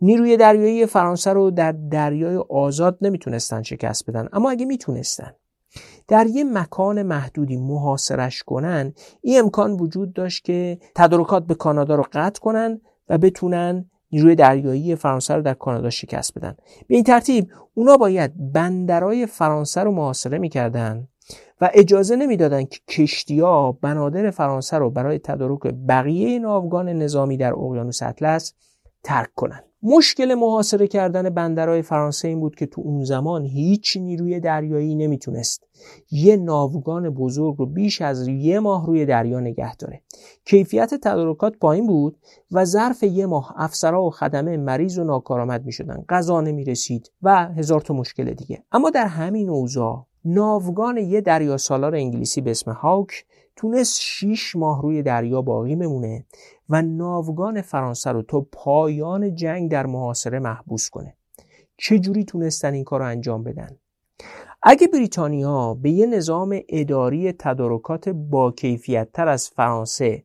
[0.00, 4.28] نیروی دریایی فرانسه رو در دریای آزاد نمی‌تونستن شکست بدن.
[4.32, 5.34] اما اگه می‌تونستن
[6.08, 12.04] در یه مکان محدودی محاصرش کنن این امکان وجود داشت که تدارکات به کانادا رو
[12.12, 16.56] قطع کنن و بتونن نیروی دریایی فرانسه رو در کانادا شکست بدن.
[16.88, 21.08] به این ترتیب اونا باید بندرای فرانسه رو محاصره می‌کردن
[21.60, 28.02] و اجازه نمی‌دادند که کشتیا بنادر فرانسه رو برای تدارک بقیه ناوگان نظامی در اقیانوس
[28.02, 28.54] اطلس
[29.04, 34.40] ترک کنند مشکل محاصره کردن بندرهای فرانسه این بود که تو اون زمان هیچ نیروی
[34.40, 35.64] دریایی نمی‌تونست.
[36.10, 40.02] یه ناوگان بزرگ رو بیش از یه ماه روی دریا نگه داره.
[40.44, 42.18] کیفیت تدارکات پایین بود
[42.52, 46.04] و ظرف یه ماه افسرها و خدمه مریض و ناکارآمد می‌شدن.
[46.08, 48.62] غذا نمی‌رسید و هزار تا مشکل دیگه.
[48.72, 53.24] اما در همین اوضاع ناوگان یه دریا سالار انگلیسی به اسم هاوک
[53.56, 56.24] تونست 6 ماه روی دریا باقی بمونه
[56.68, 61.16] و ناوگان فرانسه رو تا پایان جنگ در محاصره محبوس کنه.
[61.76, 63.76] چجوری تونستن این کار رو انجام بدن؟
[64.62, 70.24] اگه بریتانیا به یه نظام اداری تدارکات با کیفیت تر از فرانسه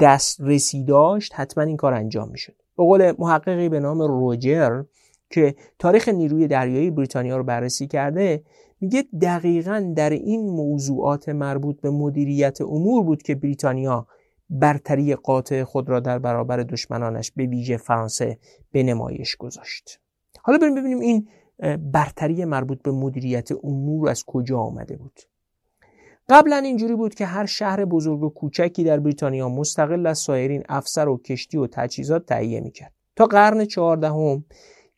[0.00, 2.54] دست رسی داشت حتما این کار انجام می‌شد.
[2.76, 4.82] به قول محققی به نام روجر
[5.30, 8.44] که تاریخ نیروی دریایی بریتانیا رو بررسی کرده
[8.80, 14.06] میگه دقیقا در این موضوعات مربوط به مدیریت امور بود که بریتانیا
[14.50, 18.38] برتری قاطع خود را در برابر دشمنانش به ویژه فرانسه
[18.72, 20.00] به نمایش گذاشت.
[20.42, 21.28] حالا بریم ببینیم این
[21.92, 25.20] برتری مربوط به مدیریت امور از کجا آمده بود.
[26.28, 31.08] قبلا اینجوری بود که هر شهر بزرگ و کوچکی در بریتانیا مستقل از سایرین افسر
[31.08, 32.92] و کشتی و تجهیزات تهیه می‌کرد.
[33.16, 34.44] تا قرن چهاردهم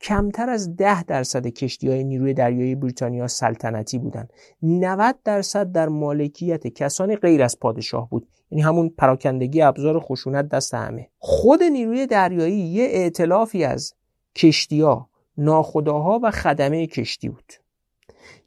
[0.03, 4.33] کمتر از ده درصد کشتی های نیروی دریایی بریتانیا سلطنتی بودند.
[4.63, 8.29] 90 درصد در مالکیت کسانی غیر از پادشاه بود.
[8.51, 11.09] یعنی همون پراکندگی ابزار خشونت دست همه.
[11.19, 13.95] خود نیروی دریایی یه ائتلافی از
[14.37, 17.53] کشتیا ناخداها و خدمه کشتی بود.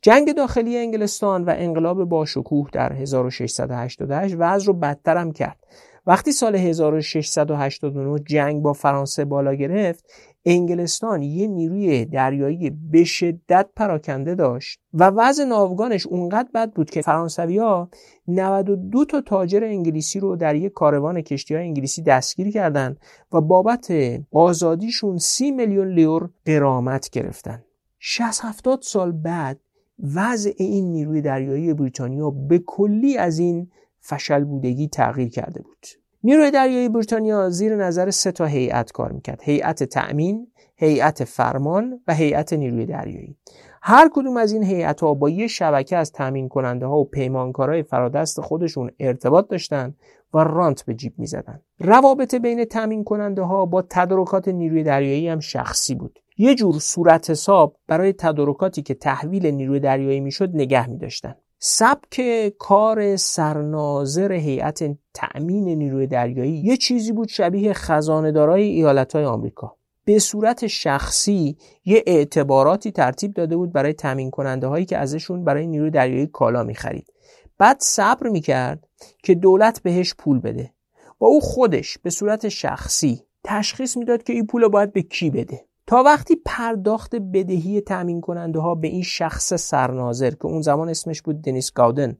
[0.01, 5.59] جنگ داخلی انگلستان و انقلاب باشکوه در 1688 وضع رو بدتر هم کرد.
[6.07, 10.05] وقتی سال 1689 جنگ با فرانسه بالا گرفت
[10.45, 17.01] انگلستان یه نیروی دریایی به شدت پراکنده داشت و وضع ناوگانش اونقدر بد بود که
[17.01, 17.89] فرانسویا
[18.27, 22.99] 92 تا تاجر انگلیسی رو در یک کاروان کشتی های انگلیسی دستگیر کردند
[23.31, 23.93] و بابت
[24.31, 27.63] آزادیشون 30 میلیون لیور قرامت گرفتن.
[27.99, 29.59] 60 70 سال بعد
[30.15, 33.71] وضع این نیروی دریایی بریتانیا به کلی از این
[34.01, 36.04] فشل بودگی تغییر کرده بود.
[36.27, 42.13] نیروی دریایی بریتانیا زیر نظر سه تا هیئت کار می‌کرد هیئت تأمین هیئت فرمان و
[42.13, 43.37] هیئت نیروی دریایی
[43.81, 47.83] هر کدوم از این هیئت ها با یه شبکه از تامین کننده ها و پیمانکارای
[47.83, 49.95] فرادست خودشون ارتباط داشتن
[50.33, 51.59] و رانت به جیب می زدن.
[51.79, 56.19] روابط بین تامین کننده ها با تدارکات نیروی دریایی هم شخصی بود.
[56.37, 61.35] یه جور صورت حساب برای تدارکاتی که تحویل نیروی دریایی می‌شد نگه می داشتن.
[61.67, 62.21] سبک
[62.59, 69.75] کار سرناظر هیئت تأمین نیروی دریایی یه چیزی بود شبیه خزاندارای ایالتهای آمریکا.
[70.05, 75.67] به صورت شخصی یه اعتباراتی ترتیب داده بود برای تامین کننده هایی که ازشون برای
[75.67, 77.13] نیروی دریایی کالا می‌خرید.
[77.57, 78.87] بعد صبر می‌کرد
[79.23, 80.73] که دولت بهش پول بده.
[81.19, 85.64] با او خودش به صورت شخصی تشخیص می‌داد که این پول باید به کی بده.
[85.87, 91.21] تا وقتی پرداخت بدهی تأمین کننده ها به این شخص سرناظر که اون زمان اسمش
[91.21, 92.17] بود دنیس گاودن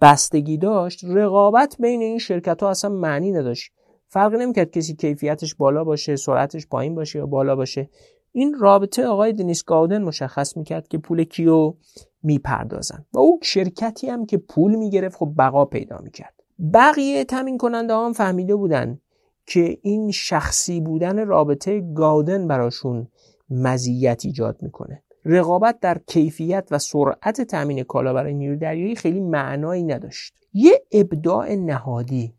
[0.00, 3.72] بستگی داشت رقابت بین این شرکت ها اصلا معنی نداشت.
[4.08, 7.90] فرق نمی‌کرد کسی کیفیتش بالا باشه سرعتش پایین باشه یا بالا باشه.
[8.32, 11.74] این رابطه آقای دنیس گاودن مشخص می‌کرد که پول کیو
[12.22, 16.34] می‌پردازن و او شرکتی هم که پول می‌گرفت خب بقا پیدا می‌کرد.
[16.74, 19.00] بقیه تامین کننده هم فهمیده بودن
[19.46, 23.08] که این شخصی بودن رابطه گاودن براشون
[23.50, 25.02] مزیت ایجاد می‌کنه.
[25.24, 30.34] رقابت در کیفیت و سرعت تامین کالا برای نیروی دریایی خیلی معنایی نداشت.
[30.52, 32.34] یه ابداع نهادی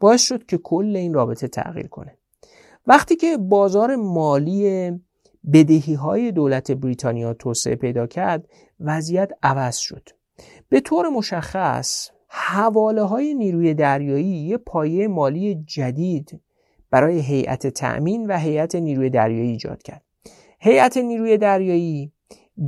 [0.00, 2.16] باعث شد که کل این رابطه تغییر کنه.
[2.86, 4.90] وقتی که بازار مالی
[5.52, 8.48] بدهی های دولت بریتانیا توسعه پیدا کرد
[8.80, 10.08] وضعیت عوض شد.
[10.68, 16.40] به طور مشخص حواله های نیروی دریایی یه پایه مالی جدید
[16.90, 20.02] برای هیئت تأمین و هیئت نیروی دریایی ایجاد کرد.
[20.60, 22.12] هیئت نیروی دریایی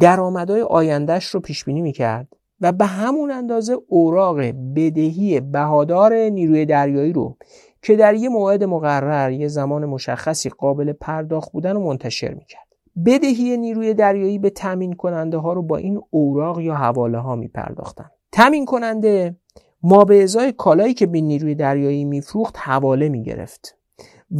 [0.00, 2.28] درآمدهای آیندهش رو پیش بینی می‌کرد
[2.60, 4.40] و به همون اندازه اوراق
[4.76, 7.36] بدهی بهادار نیروی دریایی رو
[7.82, 12.66] که در یه موعد مقرر یه زمان مشخصی قابل پرداخت بودن و منتشر می‌کرد.
[13.06, 17.48] بدهی نیروی دریایی به تامین کننده ها رو با این اوراق یا حواله ها می
[18.34, 19.36] تامین کننده
[19.82, 23.78] ما به ازای کالایی که به نیروی دریایی میفروخت حواله می گرفت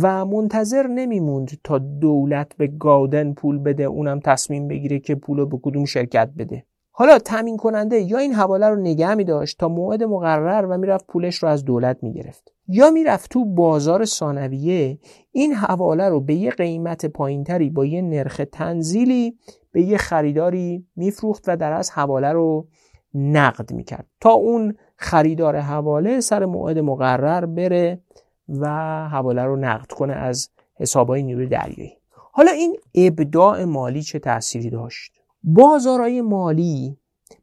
[0.03, 5.47] و منتظر نمیموند تا دولت به گاودن پول بده اونم تصمیم بگیره که پول رو
[5.47, 6.65] به کدوم شرکت بده.
[6.91, 11.07] حالا تامین کننده یا این حواله رو نگه می داشت تا موعد مقرر و می‌رفت
[11.07, 14.99] پولش رو از دولت می گرفت یا می‌رفت تو بازار ثانویه
[15.33, 19.39] این حواله رو به یه قیمت پایینتری با یه نرخ تنزیلی
[19.73, 22.67] به یه خریداری میفروخت و در از حواله رو
[23.15, 24.07] نقد می‌کرد.
[24.21, 28.01] تا اون خریدار حواله سر موعد مقرر بره
[28.49, 28.69] و
[29.09, 31.93] حواله رو نقد کنه از حسابهای نیروی دریایی.
[32.33, 35.13] حالا این ابداع مالی چه تأثیری داشت؟
[35.43, 36.97] بازارهای مالی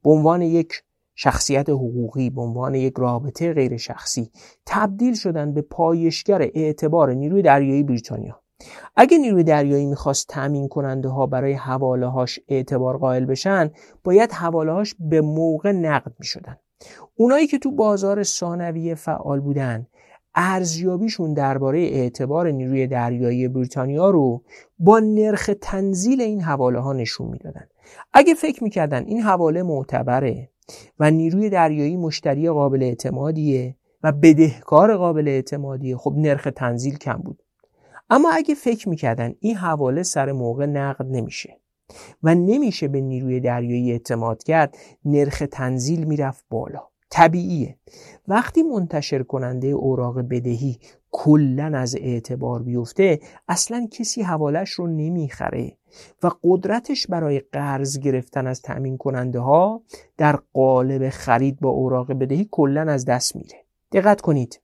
[0.03, 0.83] به عنوان یک
[1.15, 4.31] شخصیت حقوقی به عنوان یک رابطه غیر شخصی
[4.65, 8.40] تبدیل شدن به پایشگر اعتبار نیروی دریایی بریتانیا.
[8.95, 13.71] اگه نیروی دریایی می‌خواست تأمین کننده ها برای حواله هاش اعتبار قائل بشن
[14.03, 16.57] باید حواله هاش به موقع نقد می‌شدن.
[17.15, 19.87] اونایی که تو بازار ثانویه فعال بودن
[20.35, 24.43] ارزیابیشون درباره اعتبار نیروی دریایی بریتانیا رو
[24.79, 27.67] با نرخ تنزیل این حواله ها نشون می‌دادن.
[28.13, 30.49] اگه فکر می‌کردن این حواله معتبره
[30.99, 37.43] و نیروی دریایی مشتری قابل اعتمادیه و بدهکار قابل اعتمادیه خب نرخ تنزیل کم بود.
[38.13, 41.57] اما اگه فکر می‌کردن این حواله سر موقع نقد نمیشه
[42.23, 46.81] و نمیشه به نیروی دریایی اعتماد کرد نرخ تنزیل می‌رفت بالا.
[47.09, 47.77] طبیعیه.
[48.27, 50.79] وقتی منتشر کننده اوراق بدهی
[51.11, 55.77] کلا از اعتبار بیفته اصلا کسی حوالش رو نمی‌خره
[56.23, 59.81] و قدرتش برای قرض گرفتن از تأمین کننده ها
[60.17, 63.65] در قالب خرید با اوراق بدهی کلا از دست میره.
[63.91, 64.61] دقت کنید.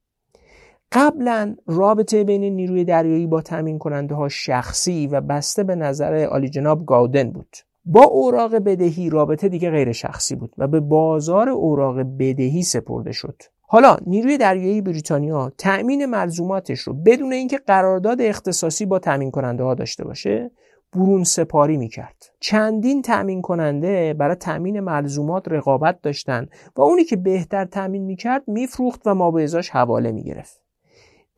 [0.92, 6.50] قبلا رابطه بین نیروی دریایی با تأمین کننده ها شخصی و بسته به نظر آلی
[6.50, 7.56] جناب گاودن بود.
[7.86, 13.42] با اوراق بدهی رابطه دیگه غیر شخصی بود و به بازار اوراق بدهی سپرده شد.
[13.62, 19.74] حالا نیروی دریایی بریتانیا تأمین ملزوماتش رو بدون اینکه قرارداد اختصاصی با تأمین کننده ها
[19.74, 20.52] داشته باشه
[20.94, 22.26] برون سپاری می‌کرد.
[22.40, 29.02] چندین تأمین کننده برای تأمین ملزومات رقابت داشتن و اونی که بهتر تأمین می‌کرد میفروخت
[29.06, 30.67] و ما به ازاش حواله می‌گرفت.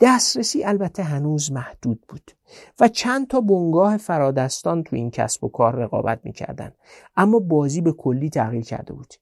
[0.01, 2.31] دسترسی البته هنوز محدود بود
[2.79, 6.71] و چند تا بنگاه فرادستان تو این کسب و کار رقابت می‌کردن.
[7.15, 9.13] اما بازی به کلی تغییر کرده بود.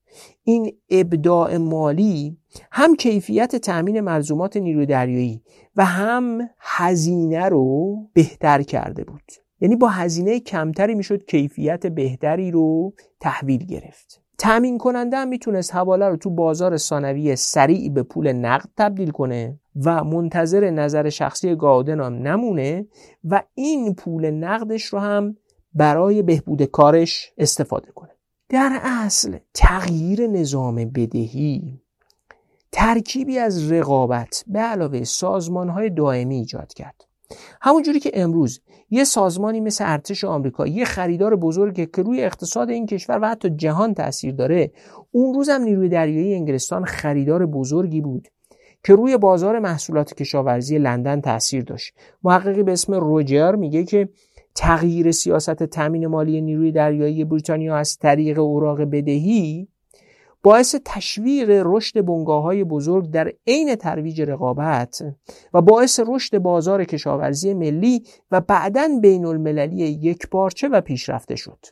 [0.44, 2.38] این ابداع مالی
[2.72, 5.44] هم کیفیت تأمین ملزومات نیروی دریایی
[5.76, 9.32] و هم هزینه رو بهتر کرده بود.
[9.62, 14.27] یعنی با هزینه کمتری می‌شد کیفیت بهتری رو تحویل گرفت.
[14.38, 19.60] تأمین کننده هم می‌تونست حواله رو تو بازار ثانویه سریع به پول نقد تبدیل کنه
[19.84, 22.88] و منتظر نظر شخصی گاودن هم نمونه
[23.24, 25.38] و این پول نقدش رو هم
[25.74, 28.10] برای بهبود کارش استفاده کنه.
[28.50, 31.82] در اصل تغییر نظام بدهی.
[32.72, 37.06] ترکیبی از رقابت به علاوه سازمان های دائمی ایجاد کرد.
[37.62, 42.86] همونجوری که امروز یه سازمانی مثل ارتش آمریکا یه خریدار بزرگه که روی اقتصاد این
[42.86, 44.72] کشور و حتی جهان تاثیر داره
[45.12, 48.28] اون روز هم نیروی دریایی انگلستان خریدار بزرگی بود
[48.84, 51.94] که روی بازار محصولات کشاورزی لندن تاثیر داشت.
[52.24, 54.10] محققی به اسم روجر میگه که
[54.56, 59.68] تغییر سیاست تامین مالی نیروی دریایی بریتانیا از طریق اوراق بدهی
[60.48, 65.04] باعث تشویق رشد بنگاه های بزرگ در عین ترویج رقابت
[65.54, 71.66] و باعث رشد بازار کشاورزی ملی و بعدا بین المللی یک پارچه و پیشرفته شد.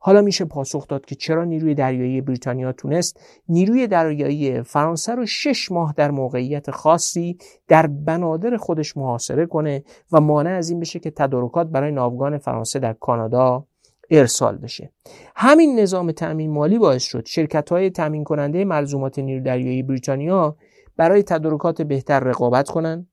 [0.00, 5.72] حالا میشه پاسخ داد که چرا نیروی دریایی بریتانیا تونست نیروی دریایی فرانسه رو شش
[5.72, 7.38] ماه در موقعیت خاصی
[7.68, 12.78] در بنادر خودش محاصره کنه و مانع از این بشه که تدارکات برای ناوگان فرانسه
[12.78, 13.66] در کانادا
[14.10, 14.92] ارسال بشه
[15.36, 20.56] همین نظام تأمین مالی باعث شد شرکت های تأمین کننده ملزومات نیروی دریایی بریتانیا
[20.96, 23.06] برای تدارکات بهتر رقابت کنند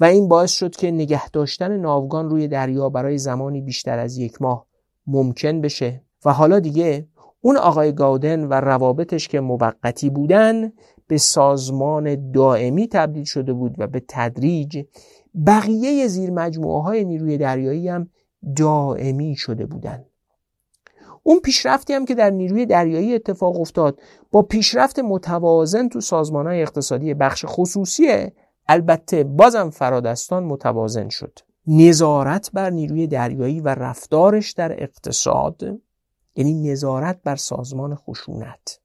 [0.00, 4.42] و این باعث شد که نگه داشتن ناوگان روی دریا برای زمانی بیشتر از یک
[4.42, 4.66] ماه
[5.06, 7.08] ممکن بشه و حالا دیگه
[7.40, 10.72] اون آقای گاودن و روابطش که موقتی بودن
[11.06, 14.84] به سازمان دائمی تبدیل شده بود و به تدریج
[15.46, 18.08] بقیه زیر مجموعه های نیروی دریایی هم
[18.56, 20.06] دائمی شده بودند.
[21.26, 24.00] اون پیشرفتی هم که در نیروی دریایی اتفاق افتاد
[24.30, 28.32] با پیشرفت متوازن تو سازمان های اقتصادی بخش خصوصیه
[28.68, 31.38] البته بازم فرادستان متوازن شد.
[31.66, 35.62] نظارت بر نیروی دریایی و رفتارش در اقتصاد
[36.36, 38.80] یعنی نظارت بر سازمان خشونت.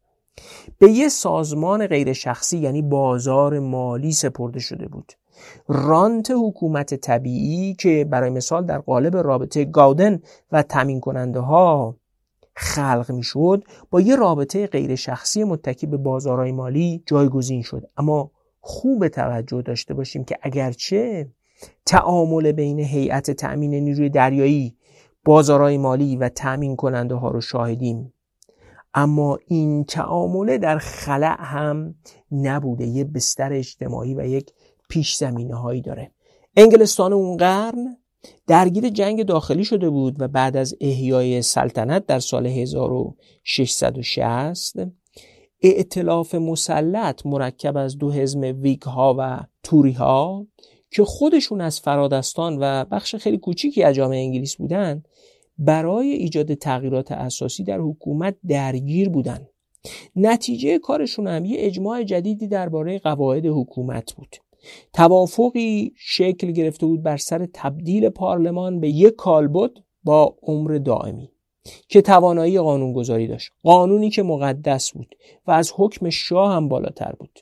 [0.77, 5.13] به یه سازمان غیر شخصی یعنی بازار مالی سپرده شده بود.
[5.67, 10.21] رانت حکومت طبیعی که برای مثال در قالب رابطه گاودن
[10.51, 11.95] و تامین کننده ها
[12.59, 17.89] خلق می‌شد با یه رابطه غیر شخصی متکی به بازارهای مالی جایگزین شد.
[17.97, 18.31] اما
[18.61, 21.29] خوب توجه داشته باشیم که اگرچه
[21.85, 24.77] تعامل بین هیئت تأمین نیروی دریایی
[25.25, 28.13] بازارهای مالی و تأمین کننده ها رو شاهدیم
[28.93, 31.95] اما این تعامله در خلع هم
[32.31, 32.85] نبوده.
[32.85, 34.51] یه بستر اجتماعی و یک
[34.89, 36.11] پیش زمینه هایی داره.
[36.57, 37.97] انگلستان اون قرن
[38.47, 44.73] درگیر جنگ داخلی شده بود و بعد از احیای سلطنت در سال 1660
[45.61, 50.47] ائتلاف مسلط مرکب از دو حزم ویگ ها و توری ها
[50.91, 55.07] که خودشون از فرادستان و بخش خیلی کوچیکی از جامعه انگلیس بودند
[55.57, 59.49] برای ایجاد تغییرات اساسی در حکومت درگیر بودند
[60.15, 64.35] نتیجه کارشون هم یه اجماع جدیدی درباره قواعد حکومت بود.
[64.93, 69.71] توافقی شکل گرفته بود بر سر تبدیل پارلمان به یک کالبد
[70.03, 71.31] با عمر دائمی
[71.87, 73.51] که توانایی قانونگذاری داشت.
[73.63, 75.15] قانونی که مقدس بود
[75.47, 77.39] و از حکم شاه هم بالاتر بود.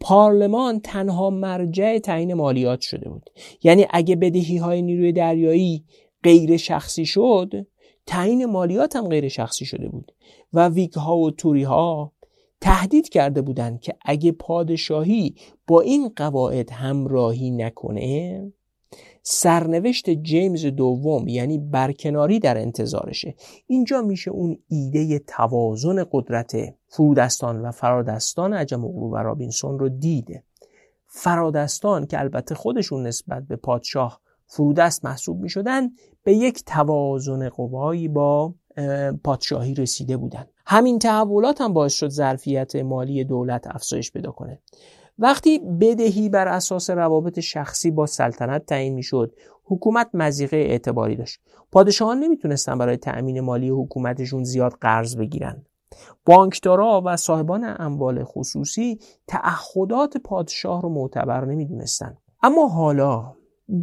[0.00, 3.30] پارلمان تنها مرجع تعیین مالیات شده بود.
[3.62, 5.84] یعنی اگه بدهی های نیروی دریایی
[6.22, 7.66] غیر شخصی شد
[8.06, 10.12] تعیین مالیات هم غیر شخصی شده بود
[10.52, 12.12] و ویگ ها و توری ها
[12.60, 15.34] تهدید کرده بودند که اگه پادشاهی
[15.66, 18.52] با این قواعد همراهی نکنه
[19.22, 23.34] سرنوشت جیمز دوم یعنی برکناری در انتظارشه.
[23.66, 26.56] اینجا میشه اون ایده توازن قدرت
[26.88, 30.44] فرودستان و فرادستان عجم و رابینسون رو دیده.
[31.06, 35.50] فرادستان که البته خودشون نسبت به پادشاه فرودست محسوب می
[36.24, 38.54] به یک توازن قوایی با
[39.24, 40.48] پادشاهی رسیده بودند.
[40.66, 44.60] همین تحولات هم باعث شد ظرفیت مالی دولت افزایش پیدا کنه.
[45.18, 49.34] وقتی بدهی بر اساس روابط شخصی با سلطنت تعیین می‌شد
[49.64, 51.40] حکومت مزیقه اعتباری داشت.
[51.72, 55.66] پادشاهان نمی‌تونستن برای تأمین مالی حکومتشون زیاد قرض بگیرن.
[56.24, 62.16] بانکدارا و صاحبان اموال خصوصی تعهدات پادشاه رو معتبر نمی‌دونستن.
[62.42, 63.34] اما حالا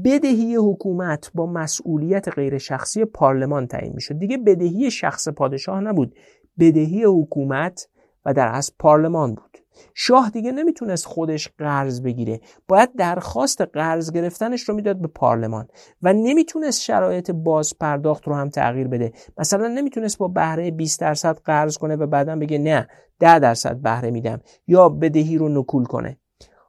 [0.05, 4.19] بدهی حکومت با مسئولیت غیر شخصی پارلمان تعیین می‌شد.
[4.19, 6.15] دیگه بدهی شخص پادشاه نبود.
[6.60, 7.88] بدهی حکومت
[8.26, 9.57] و در اصل پارلمان بود.
[9.93, 12.39] شاه دیگه نمی‌تونست خودش قرض بگیره.
[12.68, 15.68] باید درخواست قرض گرفتنش رو می‌داد به پارلمان
[16.01, 19.14] و نمی‌تونست شرایط باز پرداخت رو هم تغییر بده.
[19.38, 22.88] مثلا نمی‌تونست با بهره 20 درصد قرض کنه و بعدا بگه نه
[23.19, 26.18] 10 درصد بهره میدم یا بدهی رو نکول کنه.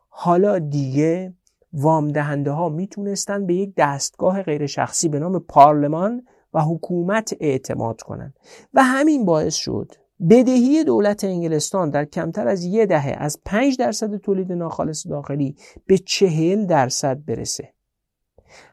[0.08, 1.34] حالا دیگه
[1.74, 6.22] وام دهنده ها می‌تونستن به یک دستگاه غیر شخصی به نام پارلمان
[6.52, 8.34] و حکومت اعتماد کنند
[8.74, 9.92] و همین باعث شد
[10.30, 15.56] بدهی دولت انگلستان در کمتر از یه دهه از 5 درصد تولید ناخالص داخلی
[15.86, 17.74] به 40 درصد برسه.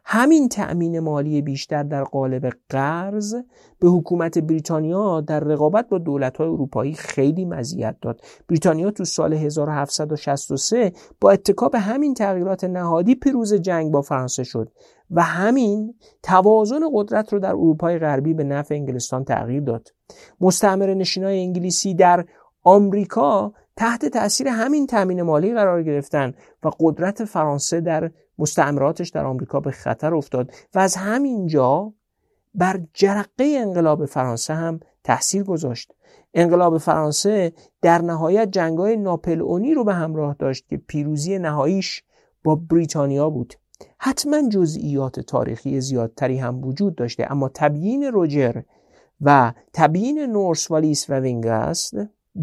[0.06, 3.36] همین تأمین مالی بیشتر در قالب قرض
[3.80, 8.22] به حکومت بریتانیا در رقابت با دولت‌های اروپایی خیلی مزیت داد.
[8.50, 10.92] بریتانیا تو سال 1763
[11.22, 14.72] با اتکاب همین تغییرات نهادی پیروز جنگ با فرانسه شد
[15.12, 15.94] و همین
[16.24, 19.88] توازن قدرت رو در اروپای غربی به نفع انگلستان تغییر داد.
[20.42, 22.26] مستعمر نشینای انگلیسی در
[22.64, 26.34] آمریکا تحت تاثیر همین تامین مالی قرار گرفتن
[26.64, 31.94] و قدرت فرانسه در مستعمراتش در آمریکا به خطر افتاد و از همین جا
[32.56, 35.94] بر جرقه انقلاب فرانسه هم تاثیر گذاشت.
[36.34, 42.04] انقلاب فرانسه در نهایت جنگای ناپلئونی رو به همراه داشت که پیروزی نهاییش
[42.44, 43.54] با بریتانیا بود.
[43.98, 48.62] حتما جزئیات تاریخی زیادتری هم وجود داشته اما تبیین روجر
[49.22, 51.94] و تبیین نورس والیس و وینگست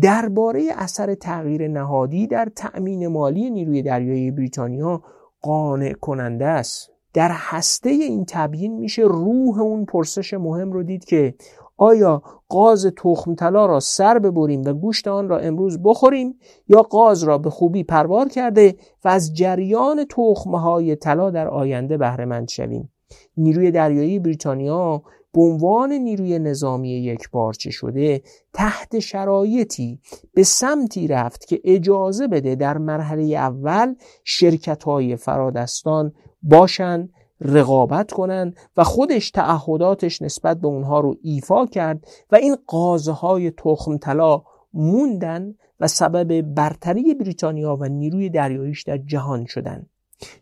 [0.00, 5.02] درباره اثر تغییر نهادی در تأمین مالی نیروی دریایی بریتانیا
[5.40, 6.90] قانع کننده است.
[7.14, 11.34] در هسته این تبیین میشه روح اون پرسش مهم رو دید که
[11.76, 16.38] آیا قاز تخم طلا را سر ببریم و گوشت آن را امروز بخوریم
[16.68, 22.24] یا قاز را به خوبی پروار کرده و از جریان تخمهای طلا در آینده بهره
[22.24, 22.92] مند شویم؟
[23.36, 25.02] نیروی دریایی بریتانیا
[25.32, 28.22] به عنوان نیروی نظامی یک بارچه شده
[28.52, 30.00] تحت شرایطی
[30.34, 33.94] به سمتی رفت که اجازه بده در مرحله اول
[34.24, 42.06] شرکت های فرادستان باشند رقابت کنند و خودش تعهداتش نسبت به اونها رو ایفا کرد
[42.32, 44.42] و این قازهای تخم طلا
[44.74, 49.90] موندن و سبب برتری بریتانیا و نیروی دریاییش در جهان شدند.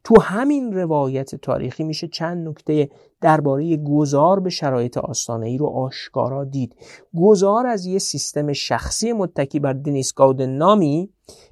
[0.05, 2.89] تو همین روایت تاریخی میشه چند نکته
[3.21, 6.77] درباره گذار به شرایط آستانه ای رو آشکارا دید.
[7.17, 11.11] گذار از یه سیستم شخصی متکی بر دنیس گاودن نامی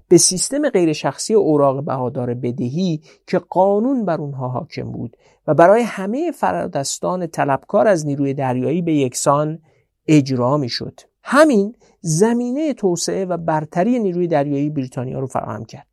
[0.09, 5.83] به سیستم غیر شخصی اوراق بهادار بدهی که قانون بر اونها حاکم بود و برای
[5.83, 9.59] همه فرادستان طلبکار از نیروی دریایی به یکسان
[10.07, 11.01] اجرا می‌شد.
[11.23, 15.87] همین زمینه توسعه و برتری نیروی دریایی بریتانیا رو فراهم کرد.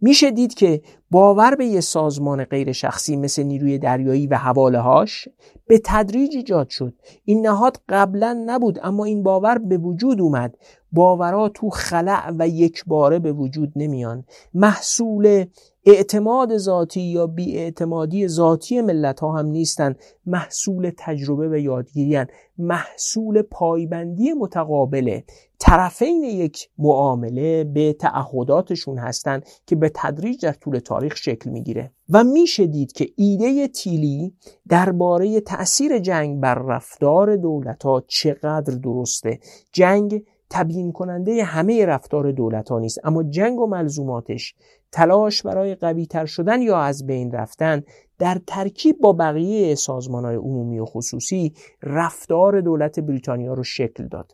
[0.00, 0.82] میشه دید که
[1.12, 5.28] باور به یه سازمان غیر شخصی مثل نیروی دریایی و حواله هاش
[5.66, 6.94] به تدریج ایجاد شد.
[7.24, 10.54] این نهاد قبلا نبود اما این باور به وجود اومد.
[10.92, 14.24] باورها تو خلع و یک باره به وجود نمیان.
[14.54, 15.44] محصول
[15.86, 19.94] اعتماد ذاتی یا بیاعتمادی ذاتی ملت ها هم نیستن.
[20.26, 22.24] محصول تجربه و یادگیری
[22.58, 25.24] محصول پایبندی متقابله
[25.58, 31.92] طرفین یک معامله به تعهداتشون هستند که به تدریج در طول تاریخ شکل می‌گیره.
[32.10, 34.34] و میشه دید که ایده تیلی
[34.68, 39.38] درباره تأثیر جنگ بر رفتار دولت ها چقدر درسته.
[39.72, 44.54] جنگ تبیین کننده همه رفتار دولت ها نیست اما جنگ و ملزوماتش
[44.92, 47.82] تلاش برای قوی تر شدن یا از بین رفتن
[48.18, 54.32] در ترکیب با بقیه سازمان های عمومی و خصوصی رفتار دولت بریتانیا رو شکل داد.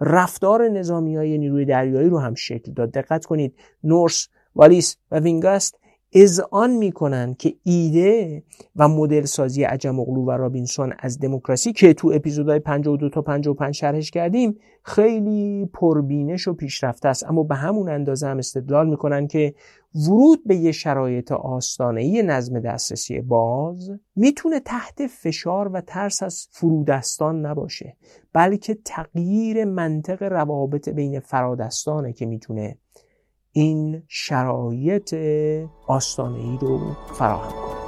[0.00, 2.90] رفتار نظامی های نیروی دریایی رو هم شکل داد.
[2.90, 5.79] دقت کنید نورس والیس و وینگاست
[6.12, 8.42] اذعان می‌کنن که ایده
[8.76, 13.74] و مدل سازی عجم اغلو و رابینسون از دموکراسی که تو اپیزودهای 52 تا 55
[13.74, 17.24] شرحش کردیم خیلی پربینش و پیشرفته است.
[17.26, 19.54] اما به همون اندازه هم استدلال می‌کنن که
[19.94, 27.46] ورود به یه شرایط آستانه نظم دسترسی باز می‌تونه تحت فشار و ترس از فرودستان
[27.46, 27.96] نباشه
[28.32, 32.78] بلکه تغییر منطق روابط بین فرادستانه که می‌تونه
[33.52, 35.14] این شرایط
[35.86, 36.80] آستانه ای رو
[37.18, 37.80] فراهم کنه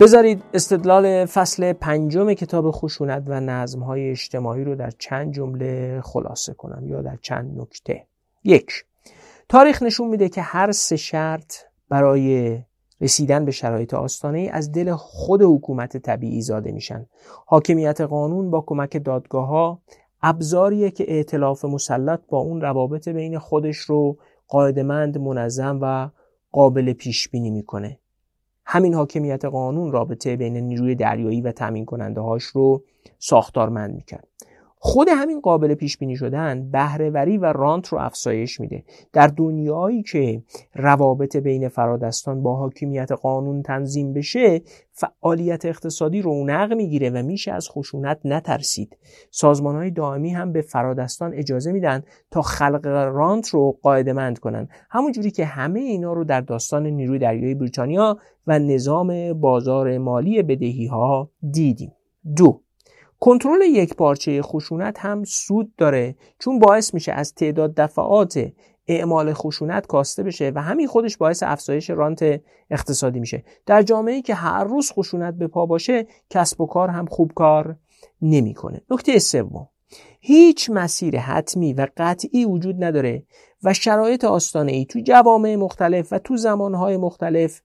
[0.00, 6.88] بذارید استدلال فصل پنجم کتاب خشونت و نظمهای اجتماعی رو در چند جمله خلاصه کنم
[6.88, 8.06] یا در چند نکته.
[8.48, 8.84] یک.
[9.48, 11.54] تاریخ نشون میده که هر سه شرط
[11.88, 12.58] برای
[13.00, 17.06] رسیدن به شرایط آستانه از دل خود حکومت طبیعی زاده میشن.
[17.46, 19.82] حاکمیت قانون با کمک دادگاه ها
[20.22, 24.18] ابزاریه که ائتلاف مسلط با اون روابط بین خودش رو
[24.48, 26.08] قاعدمند منظم و
[26.52, 27.98] قابل پیش بینی می‌کنه.
[28.64, 32.84] همین حاکمیت قانون رابطه بین نیروی دریایی و تامین کننده هاش رو
[33.18, 34.28] ساختارمند می‌کرد.
[34.80, 38.84] خود همین قابل پیش بینی شدن بهرهوری و رانت رو افزایش میده.
[39.12, 40.42] در دنیایی که
[40.74, 47.68] روابط بین فرادستان با حاکمیت قانون تنظیم بشه فعالیت اقتصادی رونق می‌گیره و میشه از
[47.70, 48.96] خشونت نترسید.
[49.30, 54.68] سازمان های دائمی هم به فرادستان اجازه میدن تا خلق رانت رو قاعدمند کنن.
[54.90, 60.42] همون جوری که همه اینا رو در داستان نیروی دریایی بریتانیا و نظام بازار مالی
[60.42, 61.92] بدهی ها دیدیم.
[62.36, 62.62] دو
[63.20, 68.48] کنترل یک پارچه خشونت هم سود داره چون باعث میشه از تعداد دفعات
[68.88, 72.40] اعمال خشونت کاسته بشه و همین خودش باعث افزایش رانت
[72.70, 73.44] اقتصادی میشه.
[73.66, 77.76] در جامعه که هر روز خشونت به پا باشه کسب و کار هم خوب کار
[78.22, 78.80] نمی‌کنه.
[78.90, 79.68] نکته سوم.
[80.20, 83.22] هیچ مسیر حتمی و قطعی وجود نداره
[83.62, 87.60] و شرایط آستانه ای تو جوامع مختلف و تو زمانهای مختلف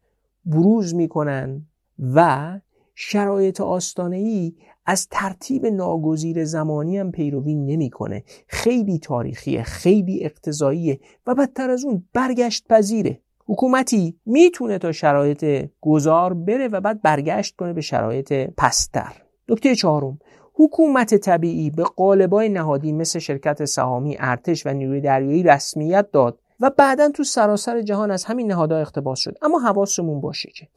[0.46, 1.66] بروز می‌کنن
[2.00, 2.60] و
[2.96, 4.54] شرایط آستانه ای
[4.86, 8.24] از ترتیب ناگزیر زمانی هم پیروی نمی‌کنه.
[8.48, 13.20] خیلی تاریخیه خیلی اقتضاییه و بدتر از اون برگشت پذیره.
[13.46, 19.14] حکومتی می‌تونه تا شرایط گذار بره و بعد برگشت کنه به شرایط پستر.
[19.50, 20.20] نکته چهارم
[20.56, 26.70] حکومت طبیعی به قالبای نهادی مثل شرکت سهامی ارتش و نیروی دریایی رسمیت داد و
[26.70, 29.38] بعدا تو سراسر جهان از همین نهادها اقتباس شد.
[29.42, 30.68] اما حواسمون باشه که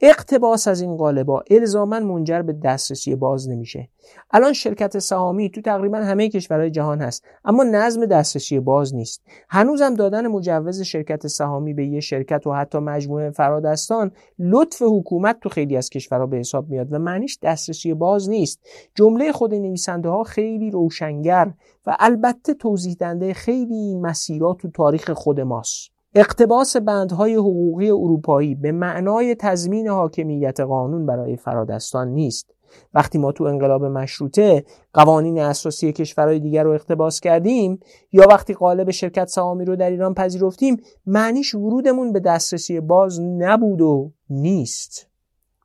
[0.00, 3.88] اقتباس از این قالبا الزاما منجر به دسترسی باز نمیشه.
[4.30, 9.22] الان شرکت سهامی تو تقریبا همه کشورهای جهان هست اما نظم دسترسی باز نیست.
[9.48, 15.48] هنوزم دادن مجوز شرکت سهامی به یه شرکت و حتی مجموعه فرادستان لطف حکومت تو
[15.48, 18.60] خیلی از کشورها به حساب میاد و معنیش دسترسی باز نیست.
[18.94, 21.52] جمله خود نویسنده ها خیلی روشنگر
[21.86, 25.96] و البته توضیح دنده خیلی مسیرات تو تاریخ خود ماست.
[26.14, 32.55] اقتباس بندهای حقوقی اروپایی به معنای تضمین حاکمیت قانون برای فرادستان نیست.
[32.94, 37.80] وقتی ما تو انقلاب مشروطه قوانین اساسی کشورهای دیگر رو اقتباس کردیم
[38.12, 40.76] یا وقتی قالب شرکت سهامی رو در ایران پذیرفتیم
[41.06, 45.06] معنیش ورودمون به دسترسی باز نبود و نیست.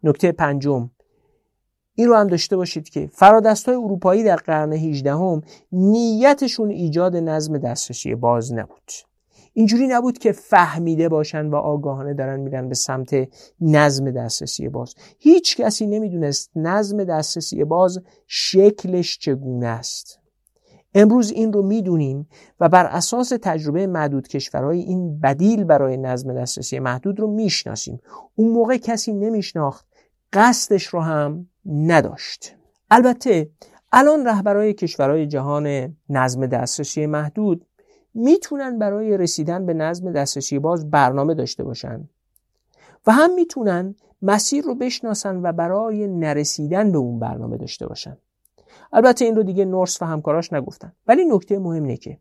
[0.04, 0.90] نکته پنجم.
[1.96, 7.58] این رو هم داشته باشید که فرادستای اروپایی در قرن 18 هم نیتشون ایجاد نظم
[7.58, 8.92] دسترسی باز نبود.
[9.54, 13.16] اینجوری نبود که فهمیده باشن و آگاهانه دارن میرن به سمت
[13.62, 14.96] نظم دسترسی باز.
[15.20, 20.20] هیچ کسی نمی‌دونست نظم دسترسی باز شکلش چگونه است.
[20.94, 22.28] امروز این رو می‌دونیم
[22.60, 28.00] و بر اساس تجربه محدود کشورهای این بدیل برای نظم دسترسی محدود رو می‌شناسیم.
[28.36, 29.88] اون موقع کسی نمیشناخت
[30.34, 32.56] قصدش رو هم نداشت.
[32.92, 33.50] البته
[33.92, 37.66] الان رهبرای کشورهای جهان نظم دسترسی محدود
[38.14, 42.10] می‌تونن برای رسیدن به نظم دسترسی باز برنامه داشته باشن
[43.08, 48.18] و هم می‌تونن مسیر رو بشناسن و برای نرسیدن به اون برنامه داشته باشن.
[48.94, 50.94] البته این رو دیگه نورس و همکاراش نگفتن.
[51.08, 52.18] ولی نکته مهم اینه که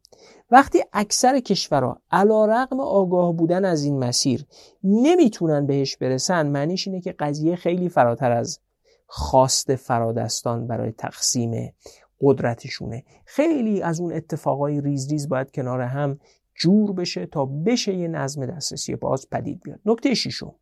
[0.51, 4.47] وقتی اکثر کشورها علا رقم آگاه بودن از این مسیر
[4.85, 8.61] نمی‌تونن بهش برسن معنیش اینه که قضیه خیلی فراتر از
[9.07, 11.75] خواست فرادستان برای تقسیم
[12.21, 13.05] قدرتشونه.
[13.25, 16.19] خیلی از اون اتفاقای ریز ریز باید کنار هم
[16.55, 19.81] جور بشه تا بشه یه نظم دسترسی باز پدید بیاد.
[19.87, 20.55] نکته شیشم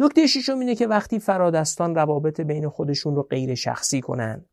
[0.00, 4.44] نکته شیشم اینه که وقتی فرادستان روابط بین خودشون رو غیر شخصی کنن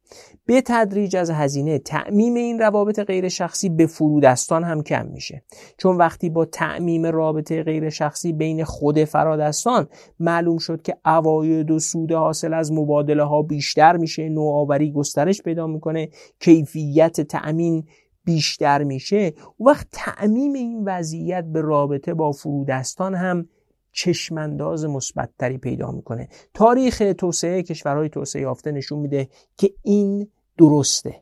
[0.46, 5.44] به تدریج از هزینه تعمیم این روابط غیر شخصی به فرودستان هم کم میشه.
[5.78, 9.88] چون وقتی با تعمیم رابطه غیر شخصی بین خود فرادستان
[10.20, 15.68] معلوم شد که عواید و سود حاصل از مبادله ها بیشتر میشه نوآوری گسترش پیدا
[15.68, 16.10] می‌کنه
[16.40, 17.84] کیفیت تأمین
[18.26, 23.48] بیشتر میشه و وقت تعمیم این وضعیت به رابطه با فرودستان هم
[23.94, 26.30] چشمانداز مثبتتری پیدا می‌کنه.
[26.54, 31.22] تاریخ توسعه کشورهای توسعه یافته نشون میده که این درسته.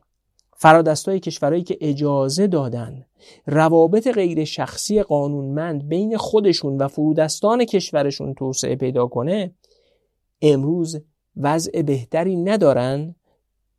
[0.56, 3.04] فرادستای کشورهایی که اجازه دادن
[3.46, 9.54] روابط غیر شخصی قانونمند بین خودشون و فرودستان کشورشون توسعه پیدا کنه
[10.42, 11.00] امروز
[11.36, 13.14] وضع بهتری ندارن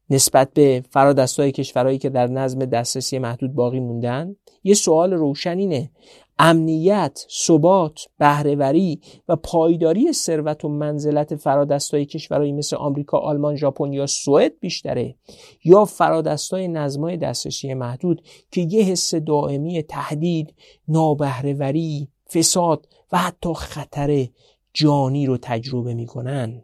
[0.10, 5.92] نسبت به فرادستای کشورهایی که در نظم دسترسی محدود باقی موندن یه سوال روشن اینه.
[6.40, 14.06] امنیت، ثبات، بهرهوری و پایداری ثروت و منزلت فرادستای کشورهایی مثل آمریکا، آلمان، ژاپن یا
[14.06, 15.16] سوئد بیشتره
[15.64, 18.22] یا فرادستای نظمای دسترسی محدود
[18.52, 20.54] که یه حس دائمی تهدید،
[20.88, 24.28] نابهرهوری، فساد و حتی خطر
[24.74, 26.64] جانی رو تجربه می‌کنن.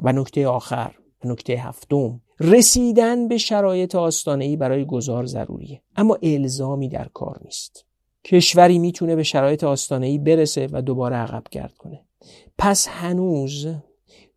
[0.00, 0.94] و نکته آخر
[1.24, 2.20] نکته هفتم.
[2.40, 5.82] رسیدن به شرایط آستانه برای گذار ضروریه.
[5.96, 7.84] اما الزامی در کار نیست.
[8.24, 12.00] کشوری می‌تونه به شرایط آستانه برسه و دوباره عقب گرد کنه.
[12.58, 13.66] پس هنوز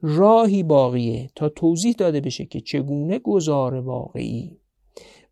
[0.01, 4.57] راهی باقیه تا توضیح داده بشه که چگونه گذار واقعی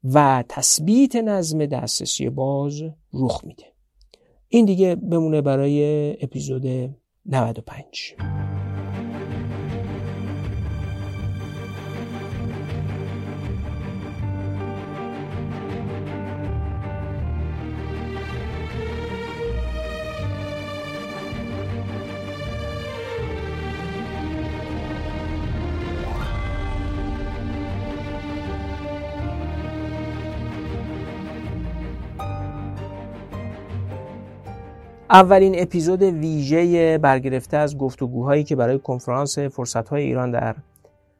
[0.03, 2.83] و تثبیت نظم دسترسی باز
[3.13, 3.65] رخ میده.
[4.47, 6.65] این دیگه بمونه برای اپیزود
[7.25, 8.15] 95
[35.13, 40.55] اولین اپیزود ویژه برگرفته از گفتگوهایی که برای کنفرانس فرصتهای ایران در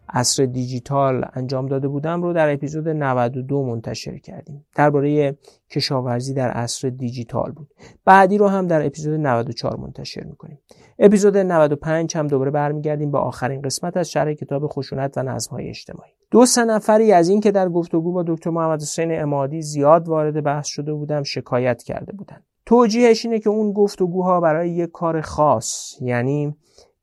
[0.09, 4.65] عصر دیجیتال انجام داده بودم رو در اپیزود 92 منتشر کردیم.
[4.75, 5.37] درباره
[5.69, 7.67] کشاورزی در عصر دیجیتال بود.
[8.05, 10.59] بعدی رو هم در اپیزود 94 منتشر می‌کنیم.
[10.99, 16.11] اپیزود 95 هم دوباره برمیگردیم به آخرین قسمت از شرح کتاب خشونت و نظمهای اجتماعی.
[16.31, 20.43] دو سه نفری از این که در گفتگو با دکتر محمد حسین امادی زیاد وارد
[20.43, 22.43] بحث شده بودم شکایت کرده بودند.
[22.65, 26.55] توجیهش اینه که اون گفتگوها برای یک کار خاص یعنی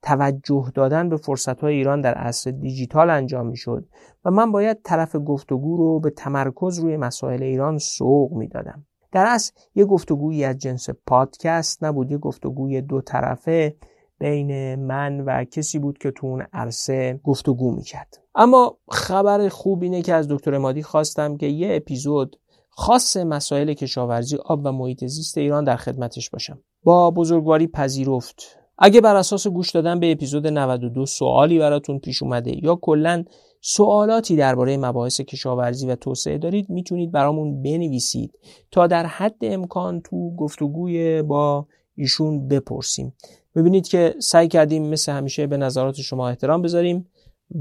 [0.03, 3.89] توجه دادن به فرصت های ایران در عصر دیجیتال انجام می‌شد
[4.25, 8.87] و من باید طرف گفتگو رو به تمرکز روی مسائل ایران سوق می‌دادم.
[9.13, 13.77] در اصل یه گفتگویی از جنس پادکست نبود یه گفتگوی دو طرفه
[14.19, 18.21] بین من و کسی بود که تو اون عرصه گفتگو می‌کرد.
[18.35, 22.40] اما خبر خوب اینه که از دکتر مادی خواستم که یه اپیزود
[22.81, 26.59] خاص مسائل کشاورزی آب و محیط زیست ایران در خدمتش باشم.
[26.85, 28.43] با بزرگواری پذیرفت.
[28.79, 33.25] اگه بر اساس گوش دادن به اپیزود 92 سوالی براتون پیش اومده یا کلا
[33.61, 38.39] سوالاتی درباره مباحث کشاورزی و توسعه دارید می‌تونید برامون بنویسید
[38.71, 43.15] تا در حد امکان تو گفتگوی با ایشون بپرسیم.
[43.55, 47.07] ببینید که سعی کردیم مثل همیشه به نظرات شما احترام بذاریم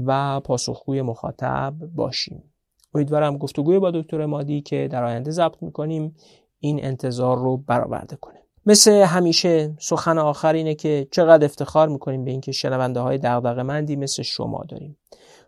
[0.06, 2.50] و پاسخگوی مخاطب باشیم.
[2.94, 6.16] امیدوارم گفتگوی با دکتر مادی که در آینده ضبط می‌کنیم
[6.58, 8.40] این انتظار رو برآورده کنه.
[8.66, 13.96] مثل همیشه سخن آخر اینه که چقدر افتخار می‌کنیم به اینکه شنونده های دغدغه مندی
[13.96, 14.98] مثل شما داریم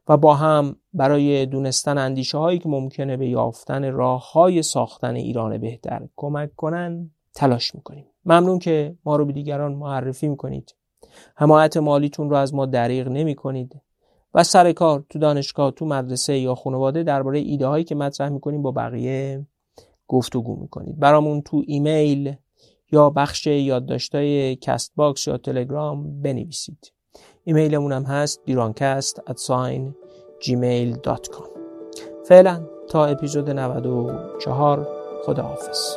[0.08, 5.58] و با هم برای دونستن اندیشه هایی که ممکنه به یافتن راه های ساختن ایران
[5.58, 8.06] بهتر کمک کنن تلاش می‌کنیم.
[8.24, 10.74] ممنون که ما رو به دیگران معرفی می‌کنید.
[11.36, 13.80] حمایت مالیتون رو از ما دریغ نمی کنید
[14.34, 18.62] و سر کار تو دانشگاه تو مدرسه یا خانواده درباره ایده هایی که مطرح می‌کنیم
[18.62, 19.46] با بقیه
[20.08, 20.98] گفتگو می‌کنید.
[20.98, 22.34] برامون تو ایمیل
[22.92, 26.92] یا بخش یادداشتای Castbox یا تلگرام بنویسید.
[27.44, 29.92] ایمیلمون هم هست بیرانکست at sign
[30.44, 31.48] gmail.com
[32.28, 34.88] فعلا تا اپیزود 94
[35.24, 35.96] خداحافظ.